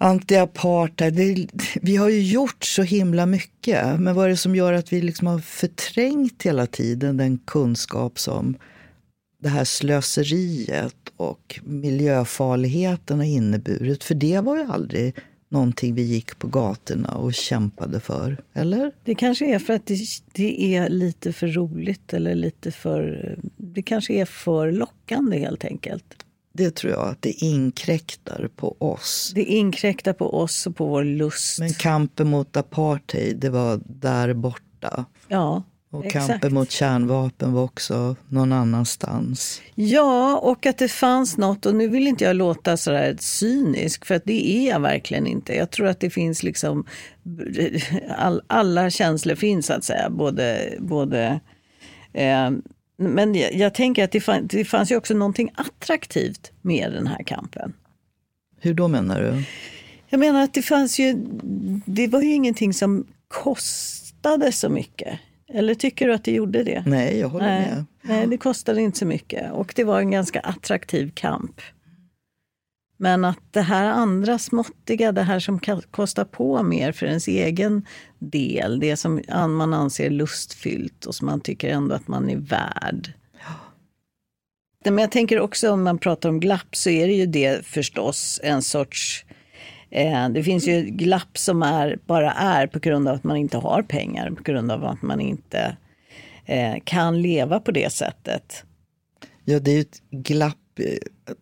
anti-apartheid. 0.00 1.50
Vi 1.82 1.96
har 1.96 2.08
ju 2.08 2.22
gjort 2.22 2.64
så 2.64 2.82
himla 2.82 3.26
mycket. 3.26 4.00
Men 4.00 4.14
vad 4.14 4.24
är 4.24 4.28
det 4.28 4.36
som 4.36 4.56
gör 4.56 4.72
att 4.72 4.92
vi 4.92 5.00
liksom 5.00 5.26
har 5.26 5.38
förträngt 5.38 6.42
hela 6.42 6.66
tiden 6.66 7.16
den 7.16 7.38
kunskap 7.38 8.18
som 8.18 8.56
det 9.42 9.48
här 9.48 9.64
slöseriet 9.64 10.96
och 11.16 11.60
miljöfarligheten 11.64 13.18
har 13.18 13.26
inneburit? 13.26 14.04
För 14.04 14.14
det 14.14 14.40
var 14.40 14.56
ju 14.56 14.62
aldrig 14.62 15.14
någonting 15.50 15.94
vi 15.94 16.02
gick 16.02 16.38
på 16.38 16.46
gatorna 16.46 17.14
och 17.14 17.34
kämpade 17.34 18.00
för, 18.00 18.42
eller? 18.52 18.92
Det 19.04 19.14
kanske 19.14 19.54
är 19.54 19.58
för 19.58 19.72
att 19.72 19.86
det, 19.86 19.98
det, 20.32 20.76
är 20.76 20.88
lite 20.88 21.32
för 21.32 21.46
roligt 21.48 22.12
eller 22.12 22.34
lite 22.34 22.72
för... 22.72 23.38
Det 23.56 23.82
kanske 23.82 24.14
är 24.14 24.24
för 24.24 24.72
lockande 24.72 25.38
helt 25.38 25.64
enkelt. 25.64 26.24
Det 26.52 26.70
tror 26.70 26.92
jag, 26.92 27.08
att 27.08 27.22
det 27.22 27.44
inkräktar 27.44 28.48
på 28.56 28.76
oss. 28.78 29.32
Det 29.34 29.44
inkräktar 29.44 30.12
på 30.12 30.34
oss 30.34 30.66
och 30.66 30.76
på 30.76 30.86
vår 30.86 31.04
lust. 31.04 31.58
Men 31.58 31.72
kampen 31.72 32.28
mot 32.28 32.56
apartheid, 32.56 33.36
det 33.36 33.50
var 33.50 33.80
där 33.86 34.34
borta. 34.34 35.04
Ja, 35.28 35.62
och 35.92 36.06
Exakt. 36.06 36.26
kampen 36.26 36.54
mot 36.54 36.70
kärnvapen 36.70 37.52
var 37.52 37.62
också 37.62 38.16
någon 38.28 38.52
annanstans. 38.52 39.62
Ja, 39.74 40.38
och 40.38 40.66
att 40.66 40.78
det 40.78 40.88
fanns 40.88 41.36
något, 41.36 41.66
och 41.66 41.74
nu 41.74 41.88
vill 41.88 42.06
inte 42.06 42.24
jag 42.24 42.36
låta 42.36 42.76
sådär 42.76 43.16
cynisk, 43.18 44.04
för 44.04 44.14
att 44.14 44.24
det 44.24 44.48
är 44.50 44.70
jag 44.70 44.80
verkligen 44.80 45.26
inte. 45.26 45.54
Jag 45.54 45.70
tror 45.70 45.86
att 45.86 46.00
det 46.00 46.10
finns 46.10 46.42
liksom, 46.42 46.86
all, 48.16 48.42
alla 48.46 48.90
känslor 48.90 49.34
finns 49.34 49.66
så 49.66 49.72
att 49.72 49.84
säga, 49.84 50.10
både, 50.10 50.74
både 50.78 51.40
eh, 52.12 52.50
men 52.96 53.34
jag, 53.34 53.54
jag, 53.54 53.74
tänker 53.74 54.04
att 54.04 54.12
det, 54.12 54.20
fann, 54.20 54.46
det 54.46 54.64
fanns 54.64 54.90
ju 54.90 54.96
också 54.96 55.14
någonting 55.14 55.50
attraktivt 55.54 56.52
med 56.62 56.92
den 56.92 57.06
här 57.06 57.22
kampen. 57.22 57.72
Hur 58.60 58.74
då 58.74 58.88
menar 58.88 59.22
du? 59.22 59.42
Jag 60.08 60.20
menar 60.20 60.42
att 60.42 60.54
det 60.54 60.62
fanns 60.62 60.98
ju, 60.98 61.14
det 61.84 62.08
var 62.08 62.22
ju 62.22 62.32
ingenting 62.32 62.74
som 62.74 63.06
kostade 63.28 64.52
så 64.52 64.68
mycket. 64.68 65.18
Eller 65.52 65.74
tycker 65.74 66.08
du 66.08 66.14
att 66.14 66.24
det 66.24 66.32
gjorde 66.32 66.64
det? 66.64 66.82
Nej, 66.86 67.18
jag 67.18 67.28
håller 67.28 67.46
nej, 67.46 67.60
med. 67.60 67.84
Nej, 68.02 68.26
det 68.26 68.36
kostade 68.36 68.80
inte 68.80 68.98
så 68.98 69.06
mycket. 69.06 69.52
Och 69.52 69.72
det 69.76 69.84
var 69.84 70.00
en 70.00 70.10
ganska 70.10 70.40
attraktiv 70.40 71.10
kamp. 71.14 71.60
Men 72.96 73.24
att 73.24 73.38
det 73.50 73.60
här 73.60 73.84
andra 73.84 74.38
småttiga, 74.38 75.12
det 75.12 75.22
här 75.22 75.40
som 75.40 75.60
kostar 75.90 76.24
på 76.24 76.62
mer 76.62 76.92
för 76.92 77.06
ens 77.06 77.28
egen 77.28 77.86
del, 78.18 78.80
det 78.80 78.96
som 78.96 79.22
man 79.28 79.74
anser 79.74 80.10
lustfyllt 80.10 81.06
och 81.06 81.14
som 81.14 81.26
man 81.26 81.40
tycker 81.40 81.68
ändå 81.68 81.94
att 81.94 82.08
man 82.08 82.30
är 82.30 82.36
värd. 82.36 83.12
Men 84.84 84.98
jag 84.98 85.10
tänker 85.10 85.40
också 85.40 85.70
om 85.70 85.82
man 85.82 85.98
pratar 85.98 86.28
om 86.28 86.40
glapp 86.40 86.76
så 86.76 86.90
är 86.90 87.06
det 87.06 87.12
ju 87.12 87.26
det 87.26 87.66
förstås 87.66 88.40
en 88.42 88.62
sorts 88.62 89.24
det 90.30 90.42
finns 90.44 90.68
ju 90.68 90.82
glapp 90.82 91.38
som 91.38 91.62
är, 91.62 91.98
bara 92.06 92.32
är 92.32 92.66
på 92.66 92.78
grund 92.78 93.08
av 93.08 93.14
att 93.14 93.24
man 93.24 93.36
inte 93.36 93.56
har 93.56 93.82
pengar, 93.82 94.30
på 94.30 94.42
grund 94.42 94.70
av 94.70 94.84
att 94.84 95.02
man 95.02 95.20
inte 95.20 95.76
eh, 96.46 96.74
kan 96.84 97.22
leva 97.22 97.60
på 97.60 97.70
det 97.70 97.92
sättet. 97.92 98.64
Ja, 99.44 99.60
det 99.60 99.70
är 99.70 99.74
ju 99.74 99.80
ett 99.80 100.02
glapp, 100.10 100.56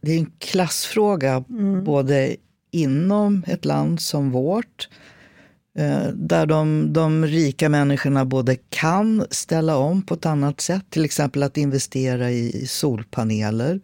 det 0.00 0.12
är 0.12 0.18
en 0.18 0.32
klassfråga 0.38 1.44
mm. 1.48 1.84
både 1.84 2.36
inom 2.70 3.44
ett 3.46 3.64
land 3.64 4.00
som 4.00 4.30
vårt, 4.30 4.88
eh, 5.78 6.08
där 6.14 6.46
de, 6.46 6.92
de 6.92 7.26
rika 7.26 7.68
människorna 7.68 8.24
både 8.24 8.56
kan 8.68 9.24
ställa 9.30 9.76
om 9.76 10.02
på 10.02 10.14
ett 10.14 10.26
annat 10.26 10.60
sätt, 10.60 10.84
till 10.90 11.04
exempel 11.04 11.42
att 11.42 11.56
investera 11.56 12.30
i 12.30 12.66
solpaneler. 12.66 13.80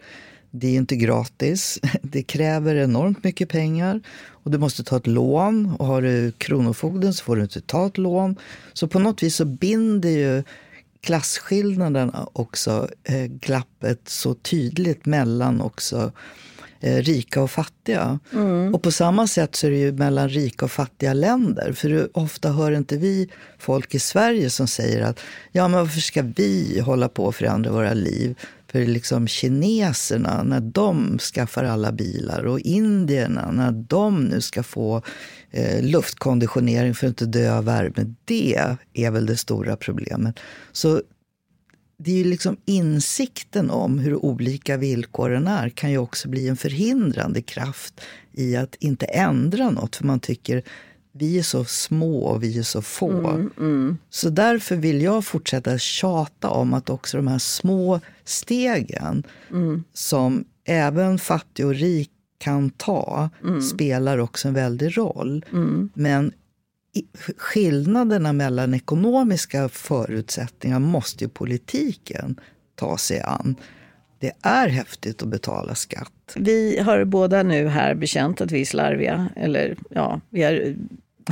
Det 0.50 0.66
är 0.66 0.74
inte 0.74 0.96
gratis. 0.96 1.80
Det 2.02 2.22
kräver 2.22 2.76
enormt 2.76 3.24
mycket 3.24 3.48
pengar 3.48 4.00
och 4.44 4.50
du 4.50 4.58
måste 4.58 4.84
ta 4.84 4.96
ett 4.96 5.06
lån. 5.06 5.74
Och 5.78 5.86
har 5.86 6.02
du 6.02 6.32
Kronofogden 6.32 7.14
så 7.14 7.24
får 7.24 7.36
du 7.36 7.42
inte 7.42 7.60
ta 7.60 7.86
ett 7.86 7.98
lån. 7.98 8.36
Så 8.72 8.88
på 8.88 8.98
något 8.98 9.22
vis 9.22 9.36
så 9.36 9.44
binder 9.44 10.10
ju 10.10 10.42
klasskillnaden 11.00 12.12
också 12.32 12.88
eh, 13.04 13.24
glappet 13.24 14.00
så 14.08 14.34
tydligt 14.34 15.06
mellan 15.06 15.60
också 15.60 16.12
eh, 16.80 16.96
rika 16.96 17.42
och 17.42 17.50
fattiga. 17.50 18.18
Mm. 18.32 18.74
Och 18.74 18.82
på 18.82 18.90
samma 18.90 19.26
sätt 19.26 19.56
så 19.56 19.66
är 19.66 19.70
det 19.70 19.76
ju 19.76 19.92
mellan 19.92 20.28
rika 20.28 20.64
och 20.64 20.70
fattiga 20.70 21.12
länder. 21.12 21.72
För 21.72 22.18
ofta 22.18 22.52
hör 22.52 22.72
inte 22.72 22.96
vi 22.96 23.28
folk 23.58 23.94
i 23.94 23.98
Sverige 23.98 24.50
som 24.50 24.66
säger 24.66 25.02
att 25.02 25.20
ja 25.52 25.68
men 25.68 25.80
varför 25.80 26.00
ska 26.00 26.22
vi 26.22 26.80
hålla 26.80 27.08
på 27.08 27.28
att 27.28 27.36
förändra 27.36 27.72
våra 27.72 27.94
liv? 27.94 28.36
För 28.74 28.86
liksom 28.86 29.28
kineserna, 29.28 30.42
när 30.42 30.60
de 30.60 31.18
skaffar 31.18 31.64
alla 31.64 31.92
bilar 31.92 32.46
och 32.46 32.60
indierna, 32.60 33.50
när 33.50 33.72
de 33.72 34.24
nu 34.24 34.40
ska 34.40 34.62
få 34.62 35.02
eh, 35.50 35.82
luftkonditionering 35.82 36.94
för 36.94 37.06
att 37.06 37.10
inte 37.10 37.26
dö 37.26 37.56
av 37.56 37.64
värme, 37.64 38.14
det 38.24 38.76
är 38.92 39.10
väl 39.10 39.26
det 39.26 39.36
stora 39.36 39.76
problemet. 39.76 40.40
Så 40.72 41.02
det 41.98 42.10
är 42.10 42.16
ju 42.16 42.24
liksom 42.24 42.56
insikten 42.64 43.70
om 43.70 43.98
hur 43.98 44.24
olika 44.24 44.76
villkoren 44.76 45.46
är 45.46 45.68
kan 45.68 45.90
ju 45.90 45.98
också 45.98 46.28
bli 46.28 46.48
en 46.48 46.56
förhindrande 46.56 47.42
kraft 47.42 48.00
i 48.32 48.56
att 48.56 48.74
inte 48.74 49.06
ändra 49.06 49.70
något. 49.70 49.96
För 49.96 50.04
man 50.04 50.20
tycker 50.20 50.62
vi 51.16 51.38
är 51.38 51.42
så 51.42 51.64
små 51.64 52.24
och 52.24 52.42
vi 52.42 52.58
är 52.58 52.62
så 52.62 52.82
få. 52.82 53.10
Mm, 53.10 53.50
mm. 53.58 53.98
Så 54.10 54.30
därför 54.30 54.76
vill 54.76 55.02
jag 55.02 55.24
fortsätta 55.24 55.78
tjata 55.78 56.50
om 56.50 56.74
att 56.74 56.90
också 56.90 57.16
de 57.16 57.26
här 57.26 57.38
små 57.38 58.00
stegen 58.24 59.22
mm. 59.50 59.84
som 59.92 60.44
även 60.64 61.18
fattig 61.18 61.66
och 61.66 61.74
rik 61.74 62.10
kan 62.38 62.70
ta 62.70 63.30
mm. 63.42 63.62
spelar 63.62 64.18
också 64.18 64.48
en 64.48 64.54
väldig 64.54 64.98
roll. 64.98 65.44
Mm. 65.52 65.90
Men 65.94 66.32
skillnaderna 67.36 68.32
mellan 68.32 68.74
ekonomiska 68.74 69.68
förutsättningar 69.68 70.78
måste 70.78 71.24
ju 71.24 71.30
politiken 71.30 72.40
ta 72.74 72.98
sig 72.98 73.20
an. 73.20 73.56
Det 74.18 74.32
är 74.42 74.68
häftigt 74.68 75.22
att 75.22 75.28
betala 75.28 75.74
skatt. 75.74 76.34
Vi 76.36 76.78
har 76.78 77.04
båda 77.04 77.42
nu 77.42 77.68
här 77.68 77.94
bekänt 77.94 78.40
att 78.40 78.52
vi 78.52 78.60
är 78.60 78.64
slarviga. 78.64 79.28
Eller 79.36 79.76
ja, 79.90 80.20
vi 80.30 80.42
har 80.42 80.74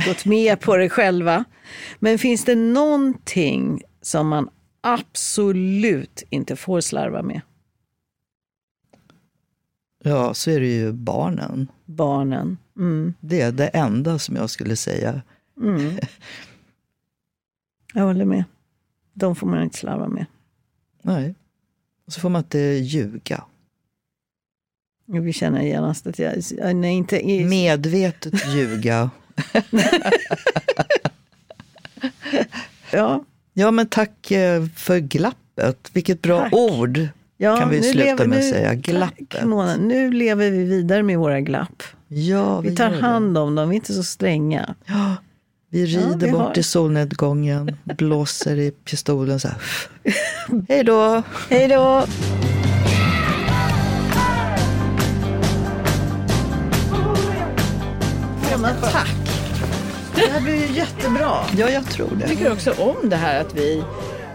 gått 0.05 0.25
med 0.25 0.59
på 0.59 0.77
det 0.77 0.89
själva. 0.89 1.43
Men 1.99 2.17
finns 2.17 2.45
det 2.45 2.55
någonting 2.55 3.81
som 4.01 4.27
man 4.27 4.49
absolut 4.81 6.23
inte 6.29 6.55
får 6.55 6.81
slarva 6.81 7.21
med? 7.21 7.41
Ja, 10.03 10.33
så 10.33 10.51
är 10.51 10.59
det 10.59 10.67
ju 10.67 10.91
barnen. 10.91 11.67
Barnen. 11.85 12.57
Mm. 12.77 13.13
Det 13.19 13.41
är 13.41 13.51
det 13.51 13.67
enda 13.67 14.19
som 14.19 14.35
jag 14.35 14.49
skulle 14.49 14.75
säga. 14.75 15.21
Mm. 15.61 15.97
Jag 17.93 18.03
håller 18.03 18.25
med. 18.25 18.43
De 19.13 19.35
får 19.35 19.47
man 19.47 19.63
inte 19.63 19.77
slarva 19.77 20.07
med. 20.07 20.25
Nej. 21.01 21.35
Och 22.05 22.13
så 22.13 22.19
får 22.19 22.29
man 22.29 22.43
inte 22.43 22.59
ljuga. 22.59 23.43
Vi 25.05 25.33
känner 25.33 25.61
genast 25.61 26.07
att 26.07 26.19
jag... 26.19 26.35
Nej, 26.75 26.93
inte, 26.93 27.45
Medvetet 27.45 28.53
ljuga 28.55 29.09
Ja. 32.91 33.23
Ja, 33.53 33.71
men 33.71 33.87
tack 33.87 34.31
eh, 34.31 34.65
för 34.75 34.99
glappet. 34.99 35.89
Vilket 35.93 36.21
bra 36.21 36.39
Tack. 36.39 36.53
ord. 36.53 37.07
Ja, 37.37 37.57
kan 37.57 37.69
vi 37.69 37.81
sluta 37.83 38.05
lever- 38.05 38.25
med 38.27 38.37
att 38.37 38.43
nu- 38.45 38.51
säga. 38.51 38.69
Tack, 38.69 38.77
Glappet. 38.79 39.45
Mona. 39.45 39.75
Nu 39.75 40.11
lever 40.11 40.51
vi 40.51 40.63
vidare 40.63 41.03
med 41.03 41.17
våra 41.19 41.41
glapp. 41.41 41.83
Ja, 42.07 42.59
Vi 42.61 42.75
tar 42.75 42.83
gör 42.89 42.91
det. 42.95 43.01
hand 43.01 43.37
om 43.37 43.55
dem, 43.55 43.69
vi 43.69 43.75
är 43.75 43.75
inte 43.75 43.93
så 43.93 44.03
stränga. 44.03 44.75
Ja, 44.85 45.15
vi 45.69 45.85
rider 45.85 46.17
vi 46.25 46.31
bort 46.31 46.41
har- 46.41 46.57
i 46.59 46.63
solnedgången, 46.63 47.77
blåser 47.83 48.59
i 48.59 48.71
pistolen 48.71 49.39
så 49.39 49.47
här. 49.47 49.57
Hej 50.69 50.83
då! 50.83 51.23
Hej 51.49 51.67
då! 51.67 52.05
Här 60.33 60.41
blir 60.41 60.67
ju 60.67 60.73
jättebra. 60.73 61.31
Ja, 61.57 61.69
jag 61.69 61.85
tror 61.85 62.07
Jag 62.11 62.19
det. 62.19 62.27
tycker 62.27 62.51
också 62.51 62.71
om 62.77 63.09
det 63.09 63.15
här 63.15 63.41
att 63.41 63.53
vi 63.53 63.83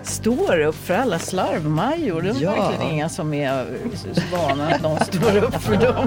står 0.03 0.61
upp 0.61 0.75
för 0.87 0.95
alla 0.95 1.19
slarvmajor. 1.19 2.23
Det 2.23 2.29
är 2.31 2.35
Ja. 2.43 2.51
verkligen 2.55 2.93
inga 2.93 3.09
som 3.09 3.35
är 3.35 3.67
så 3.95 4.37
vana 4.37 4.69
att 4.69 4.83
någon 4.83 5.01
står 5.05 5.37
upp 5.37 5.63
för 5.63 5.77
dem. 5.77 6.07